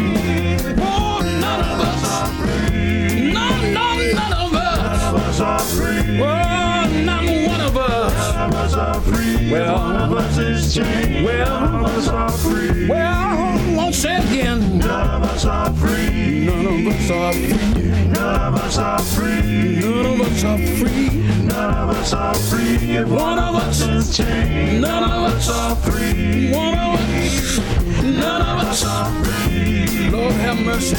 [8.68, 9.50] Us are free.
[9.50, 11.24] Well, one of us is chained.
[11.24, 12.88] Well, none of us are free.
[12.88, 14.78] Well, won't say it again.
[14.78, 16.44] None of us are free.
[16.44, 18.08] None of us are free.
[18.08, 19.80] None of us are free.
[19.80, 21.08] None of us are free.
[21.44, 22.96] None of us are free.
[22.96, 26.52] If one of us is chained, none of us are free.
[26.52, 27.58] One of us,
[28.02, 30.10] none of us are free.
[30.10, 30.96] Lord have mercy.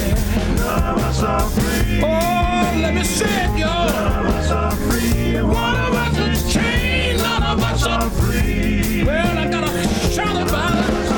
[0.56, 2.02] None of us are free.
[2.04, 3.88] Oh, let me say it, y'all.
[3.88, 5.42] None of us are free.
[5.42, 7.19] One of us is chained,
[7.50, 9.04] of us are free.
[9.04, 11.09] Well, I gotta shout about it.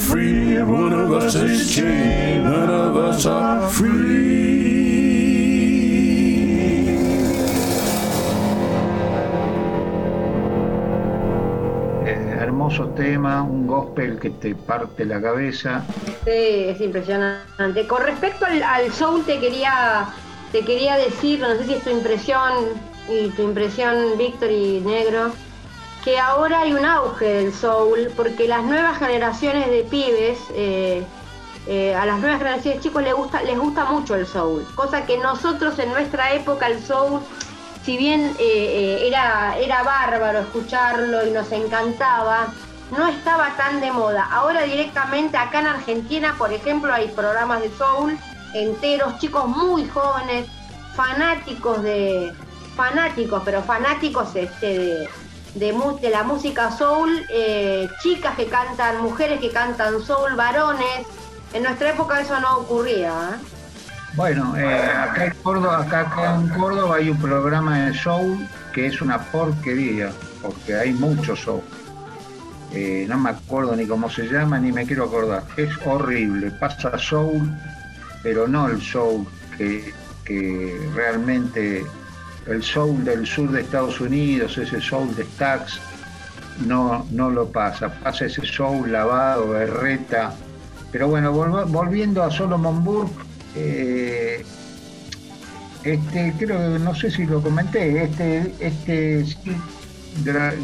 [0.00, 0.58] Free.
[0.62, 2.44] One of us is chained.
[2.44, 4.80] None of us are free.
[12.06, 15.84] Eh, hermoso tema, un gospel que te parte la cabeza.
[16.24, 16.30] Sí,
[16.70, 17.86] es impresionante.
[17.86, 20.06] Con respecto al, al soul te quería,
[20.52, 22.52] te quería decir, no sé si es tu impresión
[23.08, 25.32] y tu impresión, Víctor y Negro,
[26.04, 31.04] que ahora hay un auge del soul porque las nuevas generaciones de pibes, eh,
[31.66, 35.04] eh, a las nuevas generaciones de chicos les gusta, les gusta mucho el soul, cosa
[35.04, 37.20] que nosotros en nuestra época el soul,
[37.84, 42.48] si bien eh, era, era bárbaro escucharlo y nos encantaba,
[42.96, 44.28] no estaba tan de moda.
[44.32, 48.18] Ahora directamente acá en Argentina, por ejemplo, hay programas de soul
[48.54, 50.46] enteros, chicos muy jóvenes,
[50.96, 52.32] fanáticos de,
[52.74, 55.08] fanáticos, pero fanáticos este, de,
[55.54, 61.06] de, la música soul, eh, chicas que cantan, mujeres que cantan soul, varones.
[61.52, 63.10] En nuestra época eso no ocurría.
[63.10, 63.60] ¿eh?
[64.14, 68.86] Bueno, eh, acá, en Córdoba, acá, acá en Córdoba hay un programa de soul que
[68.86, 70.10] es una porquería,
[70.42, 71.62] porque hay mucho soul.
[72.72, 75.42] Eh, no me acuerdo ni cómo se llama, ni me quiero acordar.
[75.56, 77.50] Es horrible, pasa soul,
[78.22, 79.26] pero no el soul
[79.56, 79.92] que,
[80.24, 81.84] que realmente,
[82.52, 85.80] el soul del sur de Estados Unidos, ese soul de Stax,
[86.66, 87.88] no, no lo pasa.
[88.02, 90.34] Pasa ese soul lavado, berreta.
[90.92, 93.22] Pero bueno, volv- volviendo a Solomon Burke,
[93.56, 94.44] eh,
[95.84, 99.24] este, creo no sé si lo comenté, este, este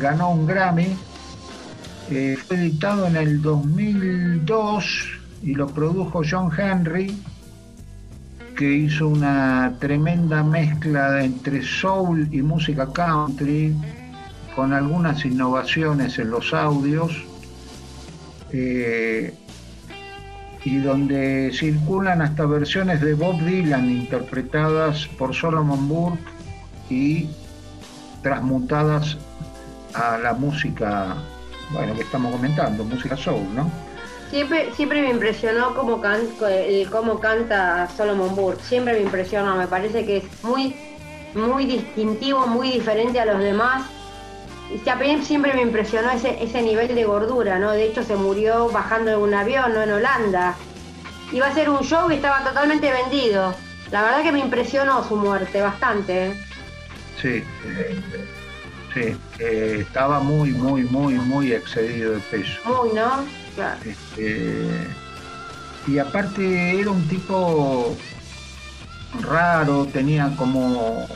[0.00, 0.96] ganó un Grammy,
[2.10, 4.84] eh, fue editado en el 2002
[5.42, 7.16] y lo produjo John Henry,
[8.56, 13.76] que hizo una tremenda mezcla entre soul y música country,
[14.54, 17.24] con algunas innovaciones en los audios.
[18.52, 19.34] eh,
[20.64, 26.24] y donde circulan hasta versiones de Bob Dylan interpretadas por Solomon Burke
[26.90, 27.28] y
[28.20, 29.16] transmutadas
[29.94, 31.14] a la música,
[31.72, 33.70] bueno, que estamos comentando, música soul, ¿no?
[34.30, 38.62] Siempre, siempre me impresionó cómo, can- el- cómo canta Solomon Burke.
[38.62, 39.54] Siempre me impresionó.
[39.56, 40.74] Me parece que es muy,
[41.34, 43.84] muy distintivo, muy diferente a los demás.
[44.74, 47.70] Y también siempre me impresionó ese, ese nivel de gordura, ¿no?
[47.70, 49.82] De hecho, se murió bajando de un avión, ¿no?
[49.82, 50.56] En Holanda.
[51.32, 53.54] Iba a ser un show y estaba totalmente vendido.
[53.92, 56.26] La verdad que me impresionó su muerte bastante.
[56.26, 56.34] ¿eh?
[57.22, 57.28] Sí,
[57.64, 58.00] eh,
[58.96, 62.60] sí, eh, estaba muy, muy, muy, muy excedido de peso.
[62.64, 63.34] Muy, ¿no?
[63.54, 63.80] Claro.
[63.80, 65.00] Este,
[65.84, 68.06] y aparte era un tipo
[69.12, 71.08] raro, tenía como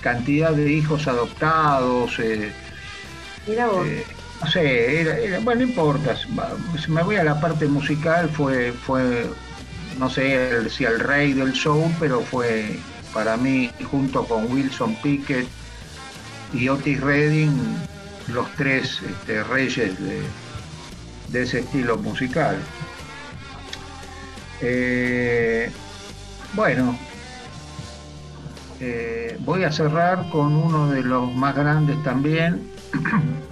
[0.00, 2.58] cantidad de hijos adoptados, eh,
[3.46, 3.94] Mira vos.
[3.96, 4.04] eh,
[4.40, 8.74] no sé, era, era- bueno, no importa, si me voy a la parte musical, fue,
[8.78, 9.30] fue
[9.90, 15.54] no sé si el rey del show, pero fue para mí, junto con Wilson Pickett
[16.54, 17.52] y Otis Redding,
[18.28, 22.56] los tres este, reyes de, ese estilo musical.
[24.60, 25.70] Eh,
[26.54, 26.96] bueno,
[28.80, 32.70] eh, voy a cerrar con uno de los más grandes también,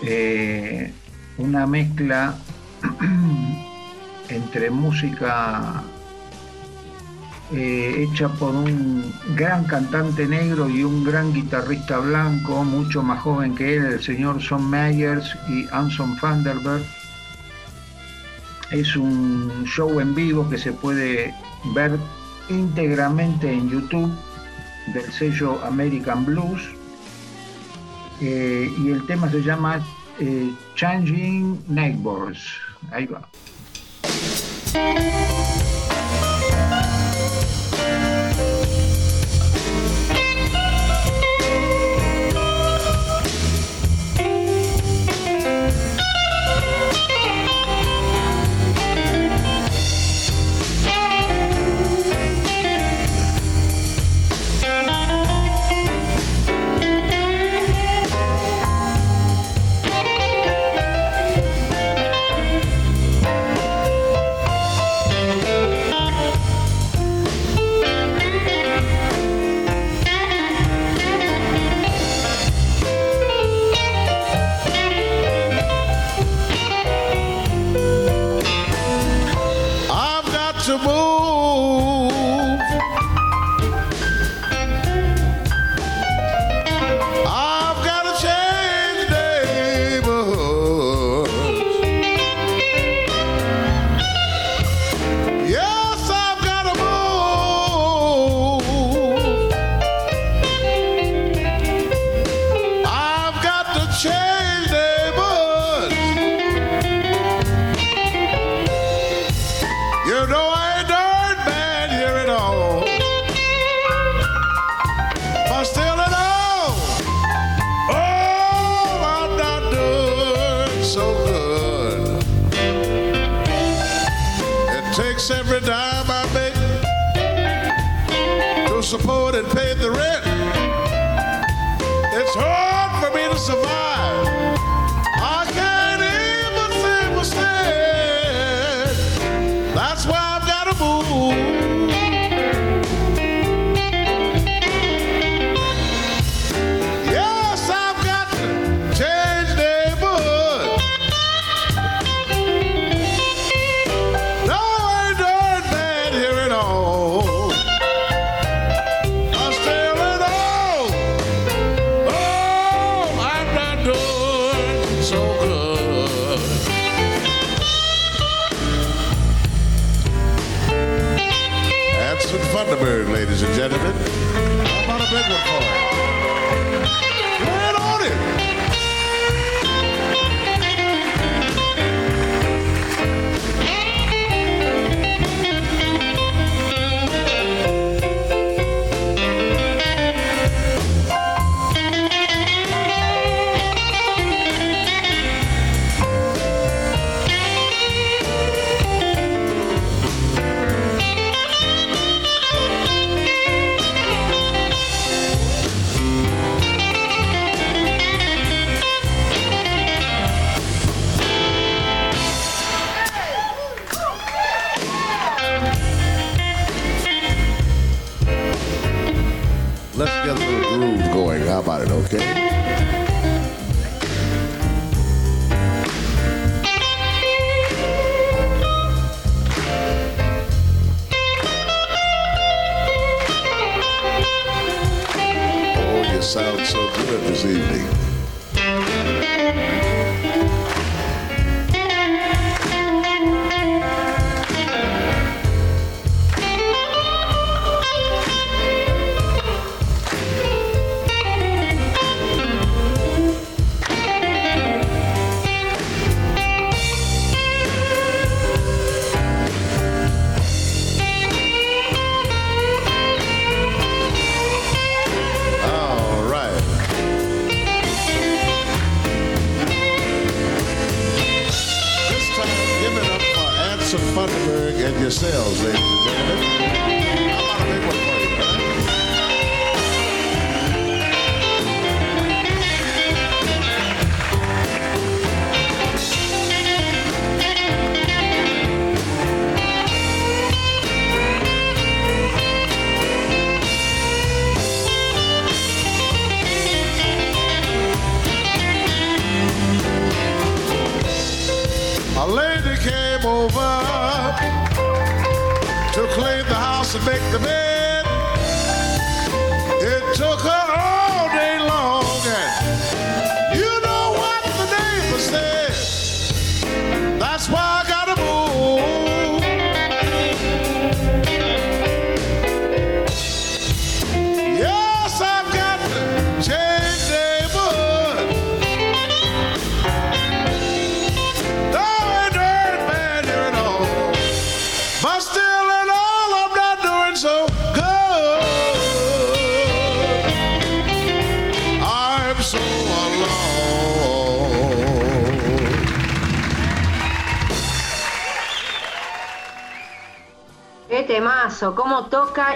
[0.00, 0.92] Eh,
[1.38, 2.36] una mezcla
[4.28, 5.82] entre música
[7.50, 13.54] eh, hecha por un gran cantante negro y un gran guitarrista blanco, mucho más joven
[13.54, 16.84] que él, el señor Son Myers y Anson Vanderberg.
[18.70, 21.34] Es un show en vivo que se puede
[21.74, 21.98] ver
[22.50, 24.12] íntegramente en YouTube
[24.92, 26.60] del sello American Blues.
[28.20, 29.80] Eh, y el tema se llama
[30.18, 32.40] eh, Changing Neighbors.
[32.90, 33.26] Ahí va.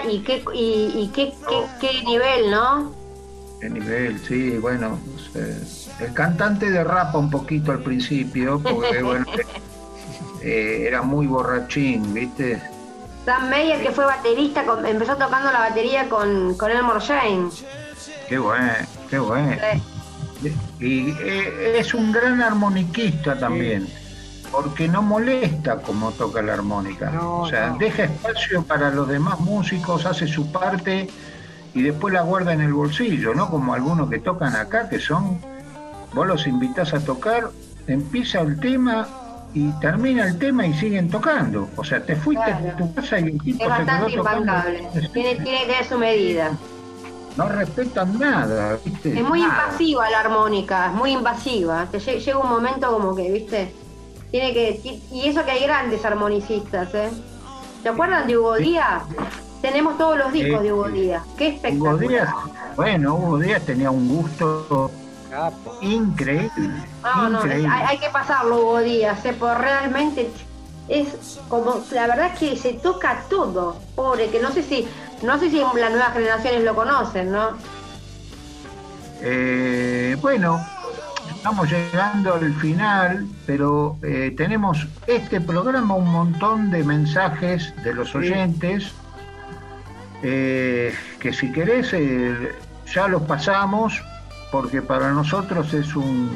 [0.09, 2.93] Y qué, y, y qué, qué, qué nivel, ¿no?
[3.59, 4.99] Qué nivel, sí, bueno.
[5.35, 5.57] eh,
[5.99, 9.25] el cantante derrapa un poquito al principio, porque bueno,
[10.41, 12.61] eh, era muy borrachín, ¿viste?
[13.25, 17.63] Sam Mayer, que fue baterista, con- empezó tocando la batería con, con Elmore James.
[18.27, 18.73] Qué bueno,
[19.09, 19.55] qué bueno.
[20.81, 23.87] Y eh, es un gran armoniquista también,
[24.73, 27.11] porque no molesta como toca la armónica.
[27.11, 27.77] No, o sea, no.
[27.77, 31.07] deja espacio para los demás músicos, hace su parte
[31.75, 33.51] y después la guarda en el bolsillo, ¿no?
[33.51, 35.37] Como algunos que tocan acá, que son,
[36.15, 37.51] vos los invitás a tocar,
[37.85, 39.07] empieza el tema
[39.53, 41.69] y termina el tema y siguen tocando.
[41.75, 42.69] O sea, te fuiste Claro.
[42.69, 44.53] a tu casa y el tipo Es se quedó tocando.
[45.13, 46.51] Tiene, tiene que tener su medida.
[47.37, 49.19] No respetan nada, ¿viste?
[49.19, 49.65] Es muy Nada.
[49.67, 51.85] invasiva la armónica, es muy invasiva.
[51.91, 53.75] Te lle- llega un momento como que, ¿viste?
[54.33, 54.99] Tiene que.
[55.11, 57.11] Y eso que hay grandes armonicistas, ¿eh?
[57.83, 59.03] ¿Se acuerdan de Hugo Díaz?
[59.61, 60.89] Tenemos todos los discos Sí, de Hugo.
[60.89, 61.23] Díaz.
[61.37, 61.99] Qué Hugo espectacular.
[61.99, 62.29] Díaz,
[62.75, 64.89] bueno, Hugo Díaz tenía un gusto
[65.29, 65.77] Capo.
[65.81, 66.49] increíble.
[67.03, 69.35] No, no, hay, hay que pasarlo Hugo Díaz, ¿eh?
[69.37, 70.31] Porque realmente
[70.87, 71.83] es como.
[71.91, 73.75] La verdad es que se toca todo.
[73.95, 74.87] Pobre, que no sé si.
[75.21, 77.49] No sé si las nuevas generaciones lo conocen, ¿no?
[79.21, 80.59] Eh, bueno,
[81.43, 88.15] estamos llegando al final, pero eh, tenemos este programa un montón de mensajes de los
[88.15, 88.93] oyentes
[90.21, 92.55] eh, que si querés eh,
[92.93, 94.01] ya los pasamos
[94.53, 96.31] porque para nosotros es un-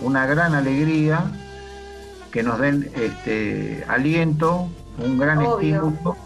[0.00, 1.24] una gran alegría
[2.30, 4.68] que nos den este aliento,
[5.04, 5.56] un gran Obvio.
[5.56, 6.16] estímulo,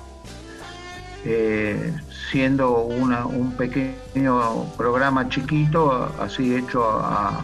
[1.24, 1.90] eh,
[2.30, 7.42] siendo una- un pequeño programa chiquito, así hecho a,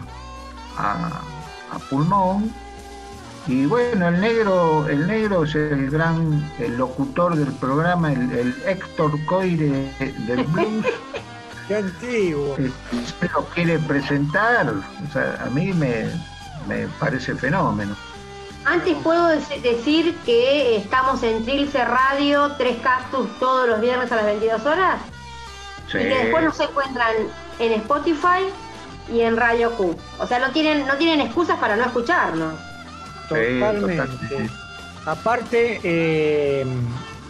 [0.77, 1.21] a-
[1.71, 2.53] a pulmón.
[3.45, 8.55] Y bueno, el negro, el negro es el gran el locutor del programa, el, el
[8.65, 10.85] Héctor Coire del blues.
[11.67, 12.55] Qué antiguo.
[12.57, 12.71] Eh,
[13.19, 16.05] se lo quiere presentar, o sea, a mí me,
[16.67, 17.95] me parece fenómeno.
[18.65, 24.15] Antes puedo dec- decir que estamos en Trilce Radio, Tres Cactus todos los viernes a
[24.17, 25.01] las 22 horas.
[25.91, 25.97] Sí.
[25.97, 27.13] Y que después nos encuentran
[27.59, 28.45] en Spotify
[29.11, 29.95] y en Radio Q.
[30.19, 32.55] O sea, no tienen, no tienen excusas para no escucharnos.
[33.27, 33.97] Totalmente.
[33.97, 34.49] totalmente.
[35.05, 36.65] Aparte, eh,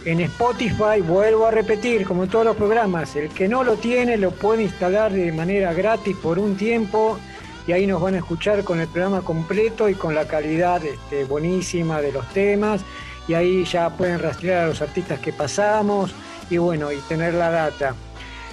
[0.04, 4.16] en Spotify, vuelvo a repetir, como en todos los programas, el que no lo tiene
[4.16, 7.18] lo puede instalar de manera gratis por un tiempo
[7.66, 11.24] y ahí nos van a escuchar con el programa completo y con la calidad este,
[11.24, 12.82] buenísima de los temas
[13.26, 16.14] y ahí ya pueden rastrear a los artistas que pasamos
[16.50, 17.94] y bueno, y tener la data.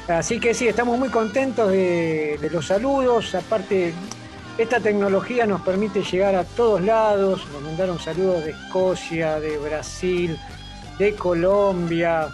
[0.07, 3.93] Así que sí, estamos muy contentos de, los saludos, aparte
[4.57, 10.37] esta tecnología nos permite llegar a todos lados, nos mandaron saludos de Escocia, de Brasil,
[10.99, 12.27] de Colombia,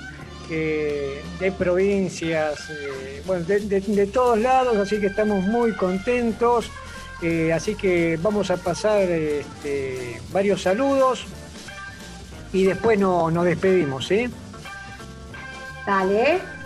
[0.49, 6.71] eh, de provincias, eh, bueno, de, todos lados, así que estamos muy contentos.
[7.21, 11.25] eh, así que vamos a pasar este, varios saludos
[12.53, 14.07] y después no- nos despedimos.
[15.85, 16.56] Dale.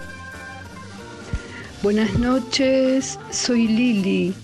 [1.84, 4.36] Buenas noches, soy Lili.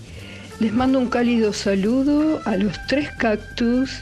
[0.58, 4.00] Les mando un cálido saludo a los tres cactus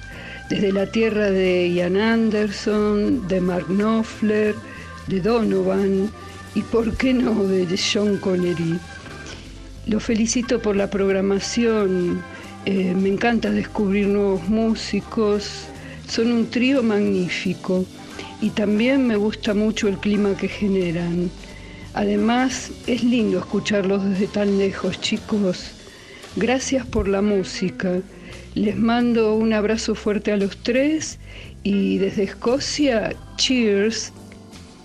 [0.48, 4.54] desde la tierra de Ian Anderson, de Mark Knopfler,
[5.08, 6.10] de Donovan
[6.54, 8.78] y, por qué no, de John Connery.
[9.86, 12.22] Los felicito por la programación,
[12.64, 15.66] eh, me encanta descubrir nuevos músicos,
[16.08, 17.84] son un trío magnífico
[18.40, 21.30] y también me gusta mucho el clima que generan.
[21.96, 25.70] Además, es lindo escucharlos desde tan lejos, chicos.
[26.36, 28.00] Gracias por la música.
[28.54, 31.18] Les mando un abrazo fuerte a los tres
[31.62, 34.12] y desde Escocia, cheers.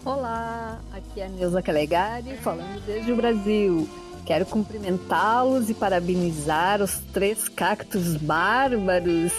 [0.06, 3.90] Olá, aqui é a Neuza Calegari, falando desde o Brasil.
[4.26, 9.34] Quero cumprimentá-los e parabenizar os três cactos bárbaros,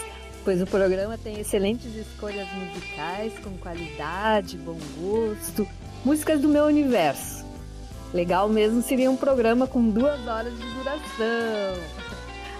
[0.44, 5.66] pois o programa tem excelentes escolhas musicais com qualidade, bom gosto
[6.04, 7.41] músicas do meu universo.
[8.12, 11.82] Legal mesmo seria um programa com duas horas de duração.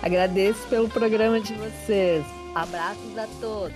[0.03, 2.25] Agradeço pelo programa de vocês.
[2.55, 3.73] Abraços a todos.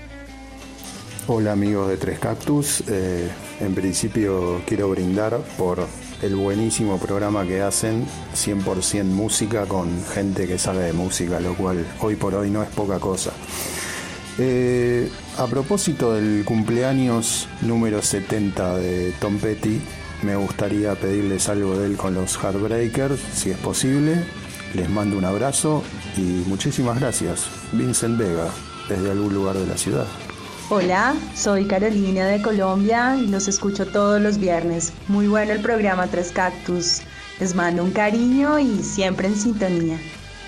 [1.28, 3.28] Hola amigos de Tres Cactus, Eh,
[3.61, 5.85] en principio quiero brindar por
[6.23, 11.85] el buenísimo programa que hacen, 100% música con gente que sabe de música, lo cual
[12.01, 13.32] hoy por hoy no es poca cosa.
[14.39, 19.81] Eh, a propósito del cumpleaños número 70 de Tom Petty,
[20.22, 24.24] me gustaría pedirles algo de él con los Heartbreakers, si es posible.
[24.74, 25.82] Les mando un abrazo
[26.16, 27.47] y muchísimas gracias.
[27.72, 28.48] Vincent Vega,
[28.88, 30.06] desde algún lugar de la ciudad.
[30.68, 34.93] Hola, soy Carolina de Colombia y los escucho todos los viernes.
[35.06, 37.02] Muy bueno el programa Tres Cactus.
[37.38, 39.98] Les mando un cariño y siempre en sintonía.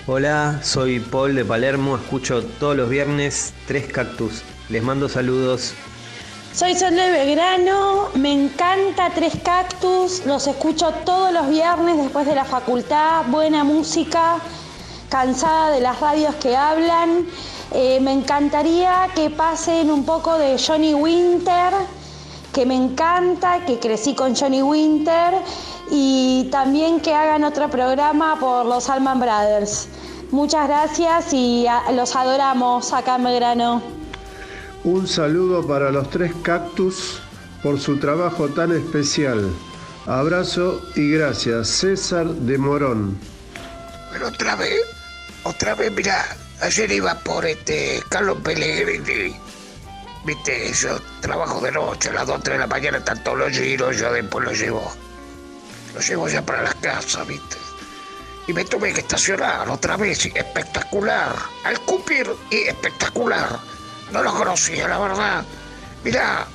[0.07, 4.41] Hola, soy Paul de Palermo, escucho todos los viernes Tres Cactus.
[4.69, 5.73] Les mando saludos.
[6.51, 12.33] Soy Sol de Belgrano, me encanta Tres Cactus, los escucho todos los viernes después de
[12.33, 14.37] la facultad, buena música,
[15.09, 17.27] cansada de las radios que hablan.
[17.71, 21.71] Eh, me encantaría que pasen un poco de Johnny Winter,
[22.51, 25.35] que me encanta, que crecí con Johnny Winter,
[25.91, 29.87] y también que hagan otro programa por los Alman Brothers.
[30.31, 33.98] Muchas gracias y los adoramos acá en Belgrano.
[34.83, 37.19] Un saludo para los tres cactus
[37.61, 39.49] por su trabajo tan especial.
[40.05, 41.67] Abrazo y gracias.
[41.67, 43.19] César de Morón.
[44.13, 44.81] Pero otra vez,
[45.43, 46.25] otra vez, mira,
[46.61, 49.35] ayer iba por este Carlos Pellegrini.
[50.25, 53.97] Viste, yo trabajo de noche, a las 2 de la mañana están todos los giros,
[53.97, 54.91] yo después los llevo.
[55.93, 57.57] Los llevo ya para la casa, viste.
[58.47, 61.35] Y me tuve que estacionar otra vez, espectacular.
[61.65, 63.59] Al cupir y espectacular.
[64.11, 65.43] No lo conocía, la verdad.
[66.03, 66.45] Mirá,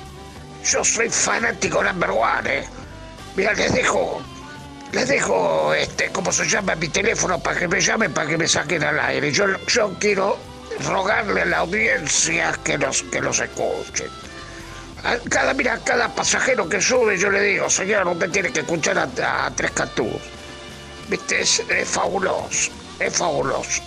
[0.63, 2.65] yo soy fanático number one, eh.
[3.35, 4.21] Mirá, les dejo
[4.91, 6.73] les dejo, este, ¿cómo se llama?
[6.75, 9.29] Mi teléfono para que me llamen, para que me saquen al aire.
[9.29, 10.37] Yo, yo quiero
[10.87, 14.07] rogarle a la audiencia que los, que los escuchen.
[15.03, 18.97] A cada, mira, cada pasajero que sube yo le digo, señor, usted tiene que escuchar
[18.97, 20.21] a, a Tres Cantús.
[21.09, 23.81] Viste, es, es fabuloso, es fabuloso.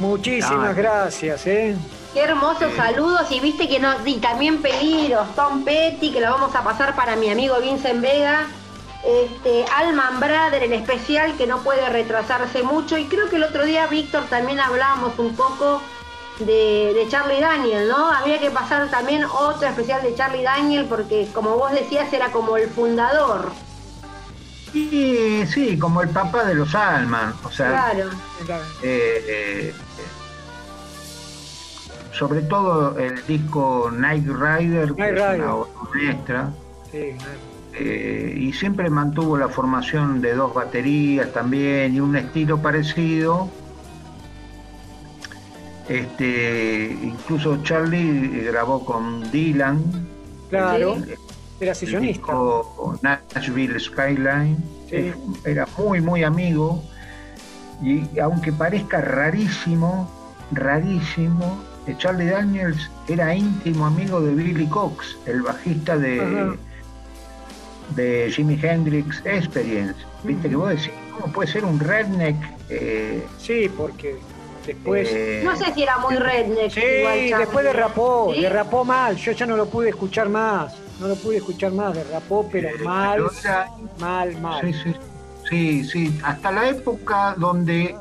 [0.00, 0.74] Muchísimas Ah.
[0.74, 1.74] gracias, ¿eh?
[2.12, 6.54] Qué hermosos saludos y viste que no, y también peligros, Tom Petty, que lo vamos
[6.54, 8.46] a pasar para mi amigo Vincent Vega,
[9.04, 13.66] este, Alman Brother, el especial que no puede retrasarse mucho, y creo que el otro
[13.66, 15.82] día, Víctor, también hablábamos un poco
[16.38, 18.10] de, de Charlie Daniel, ¿no?
[18.10, 22.56] Había que pasar también otro especial de Charlie Daniel, porque como vos decías, era como
[22.56, 23.52] el fundador.
[24.72, 28.10] Y sí, como el papá de los Alman, o sea, Claro.
[28.82, 29.74] eh, eh,
[32.18, 35.54] sobre todo el disco Night Rider, que es una
[35.92, 36.50] maestra,
[36.90, 37.38] Sí, claro.
[37.74, 43.48] eh, y siempre mantuvo la formación de dos baterías también y un estilo parecido.
[45.88, 49.82] Este, incluso Charlie grabó con Dylan.
[50.50, 51.16] Claro, el-
[51.60, 52.32] era sesionista.
[53.02, 54.56] Nashville Skyline.
[54.90, 54.96] Sí.
[54.96, 55.14] Eh,
[55.44, 56.82] Era muy, muy amigo.
[57.82, 60.10] Y aunque parezca rarísimo,
[60.50, 66.56] rarísimo, eh, Charlie Daniels era íntimo amigo de Billy Cox, el bajista de, Ajá.
[67.94, 70.00] de Jimi Hendrix Experience.
[70.24, 72.36] Viste que vos decís, ¿cómo puede ser un redneck?
[72.70, 74.16] Eh, Sí, porque
[74.66, 75.08] después...
[75.12, 76.70] eh, No sé si era muy redneck.
[76.72, 78.40] Sí, igual después derrapó, ¿Sí?
[78.40, 79.16] derrapó mal.
[79.16, 80.74] Yo ya no lo pude escuchar más.
[81.00, 83.68] No lo pude escuchar más, derrapó, pero mal, pero era-
[84.00, 84.62] mal, mal.
[84.62, 84.94] Sí, sí,
[85.50, 86.20] sí, sí.
[86.24, 87.94] Hasta la época donde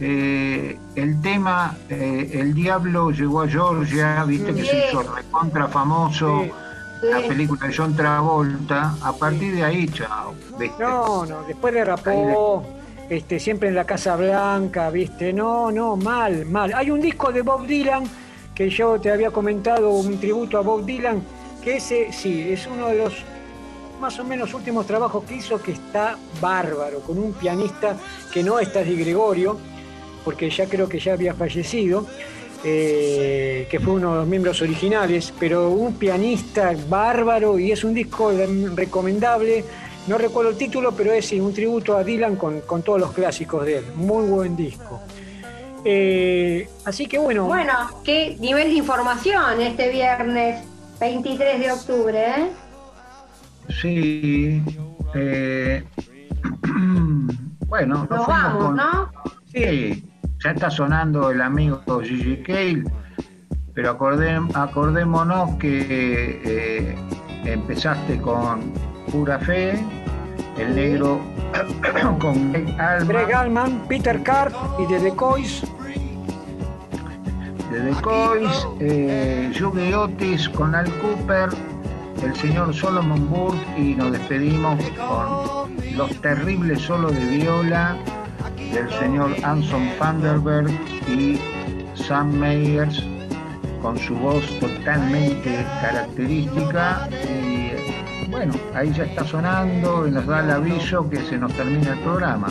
[0.00, 6.46] eh, el tema eh, El Diablo llegó a Georgia, viste que se hizo recontra famoso,
[7.02, 10.82] la película de John Travolta, a partir de ahí, chao, viste.
[10.82, 12.64] No, no, después derrapó,
[13.08, 16.72] este, siempre en la Casa Blanca, viste, no, no, mal, mal.
[16.74, 18.04] Hay un disco de Bob Dylan
[18.54, 21.22] que yo te había comentado, un tributo a Bob Dylan,
[21.62, 23.14] que ese sí, es uno de los
[24.00, 27.96] más o menos últimos trabajos que hizo que está bárbaro, con un pianista
[28.32, 29.58] que no está de Gregorio,
[30.26, 32.04] porque ya creo que ya había fallecido,
[32.64, 37.94] eh, que fue uno de los miembros originales, pero un pianista bárbaro y es un
[37.94, 38.32] disco
[38.74, 39.64] recomendable.
[40.08, 43.12] No recuerdo el título, pero es sí, un tributo a Dylan con, con todos los
[43.12, 43.84] clásicos de él.
[43.94, 45.00] Muy buen disco.
[45.84, 47.72] Eh, así que bueno, Bueno,
[48.02, 50.64] qué nivel de información este viernes
[50.98, 52.50] 23 de octubre, ¿eh?
[53.80, 54.60] Sí.
[55.14, 55.84] eh,
[57.68, 59.12] bueno, nos, Nos vamos, con- ¿no?
[59.52, 60.04] Sí,
[60.46, 62.84] ya está sonando el amigo Gigi Cale,
[63.74, 66.94] pero acordé- acordémonos que eh,
[67.44, 68.72] empezaste con
[69.10, 69.84] Pura Fe,
[70.56, 71.20] el negro
[72.20, 75.62] con Greg Alman, Greg Allman, Peter Carp y The Decoys.
[77.72, 81.48] de Decoys, eh, Yugi Otis con Al Cooper,
[82.22, 87.96] el señor Solomon Burke y nos despedimos con los terribles solos de viola
[88.72, 90.70] del señor Anson Vanderberg
[91.08, 91.38] y
[91.94, 93.02] Sam Meyers
[93.82, 100.40] con su voz totalmente característica y eh, bueno, ahí ya está sonando y nos da
[100.40, 102.48] el aviso que se nos termina el programa.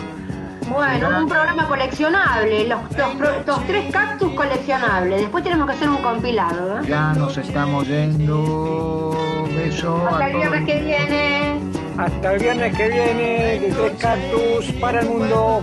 [0.69, 5.21] Bueno, Será- un programa coleccionable, los, los los tres cactus coleccionables.
[5.21, 6.83] Después tenemos que hacer un compilado, ¿no?
[6.87, 9.15] Ya nos estamos yendo.
[9.55, 11.59] Beso Hasta a el viernes que viene.
[11.97, 15.61] Hasta el viernes que viene, de Tres Cactus para el mundo.